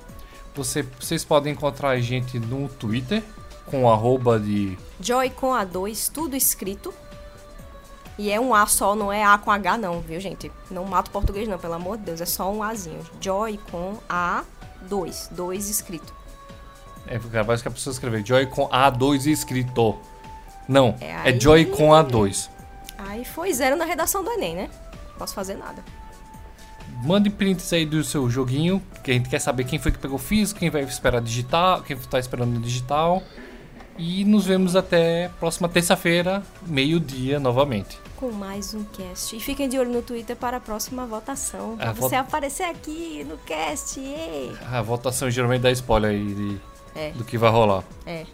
[0.55, 3.25] Você, vocês podem encontrar a gente no Twitter
[3.67, 6.95] com arroba de Joy com A2, tudo escrito.
[8.19, 10.51] E é um A só, não é A com H não, viu, gente?
[10.71, 13.01] Não mata o português não, pelo amor de Deus, é só um Azinho.
[13.21, 16.13] Joy com A2, 2 escrito.
[17.07, 19.97] É, capaz que a pessoa escrever Joy com A2 escrito.
[20.69, 22.51] Não, É é, aí- Joy com A2.
[22.99, 24.71] Aí foi zero na redação do Enem, né?
[25.17, 25.83] Posso fazer nada.
[27.05, 30.19] Mande prints aí do seu joguinho, que a gente quer saber quem foi que pegou
[30.19, 33.23] físico, quem vai esperar digital, quem tá esperando no digital.
[33.99, 37.99] E nos vemos até próxima terça-feira, meio-dia novamente.
[38.17, 39.37] Com mais um cast.
[39.37, 41.77] E fiquem de olho no Twitter para a próxima votação.
[41.77, 43.99] Pra A você vot- aparecer aqui no cast.
[43.99, 44.53] Ei.
[44.71, 46.61] A votação geralmente dá spoiler aí de-
[46.95, 47.83] É, do que vai rolar.
[48.07, 48.25] é.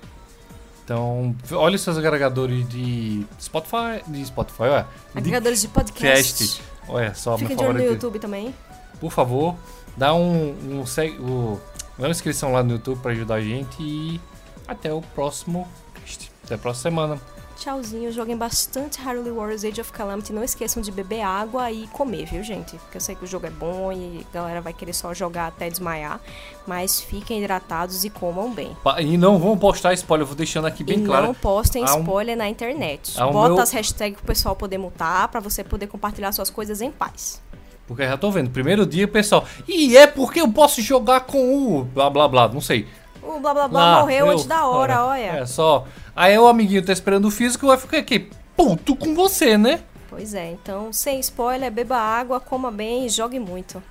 [0.85, 4.83] Então, olhe seus agregadores de Spotify, de Spotify, ué,
[5.15, 6.45] de Agregadores de podcast.
[6.47, 6.63] cast.
[6.87, 7.85] Olha só, Fiquem de olho no.
[7.85, 8.55] YouTube também.
[9.01, 9.57] Por favor,
[9.97, 11.59] dá um, um, seg- o-
[11.99, 14.21] dá uma inscrição lá no YouTube pra ajudar a gente e
[14.67, 16.31] até o próximo cast.
[16.45, 17.21] Até a próxima semana.
[17.57, 20.33] Tchauzinho, joguem bastante Hyrule Warriors Age of Calamity.
[20.33, 22.77] Não esqueçam de beber água e comer, viu, gente?
[22.77, 25.47] Porque eu sei que o jogo é bom e a galera vai querer só jogar
[25.47, 26.21] até desmaiar.
[26.67, 28.77] Mas fiquem hidratados e comam bem.
[29.01, 31.27] E não vamos postar spoiler, eu vou deixando aqui bem e claro.
[31.27, 33.17] não postem um- spoiler na internet.
[33.23, 36.81] um Bota meu- as hashtags pro pessoal poder mutar, pra você poder compartilhar suas coisas
[36.81, 37.41] em paz.
[37.87, 39.45] Porque eu já tô vendo, primeiro dia pessoal.
[39.69, 41.85] E é porque eu posso jogar com o.
[41.85, 42.89] blá blá blá, não sei.
[43.27, 45.31] O blá blá blá Lá, morreu eu- antes da hora, é, olha.
[45.41, 45.87] É só.
[46.15, 49.81] Aí o amiguinho tá esperando o físico vai ficar aqui, puto com você, né?
[50.09, 53.83] Pois é, então, sem spoiler, beba água, coma bem e jogue muito.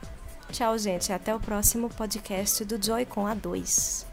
[0.52, 1.12] Tchau, gente.
[1.12, 4.06] Até o próximo podcast do Joy com A2.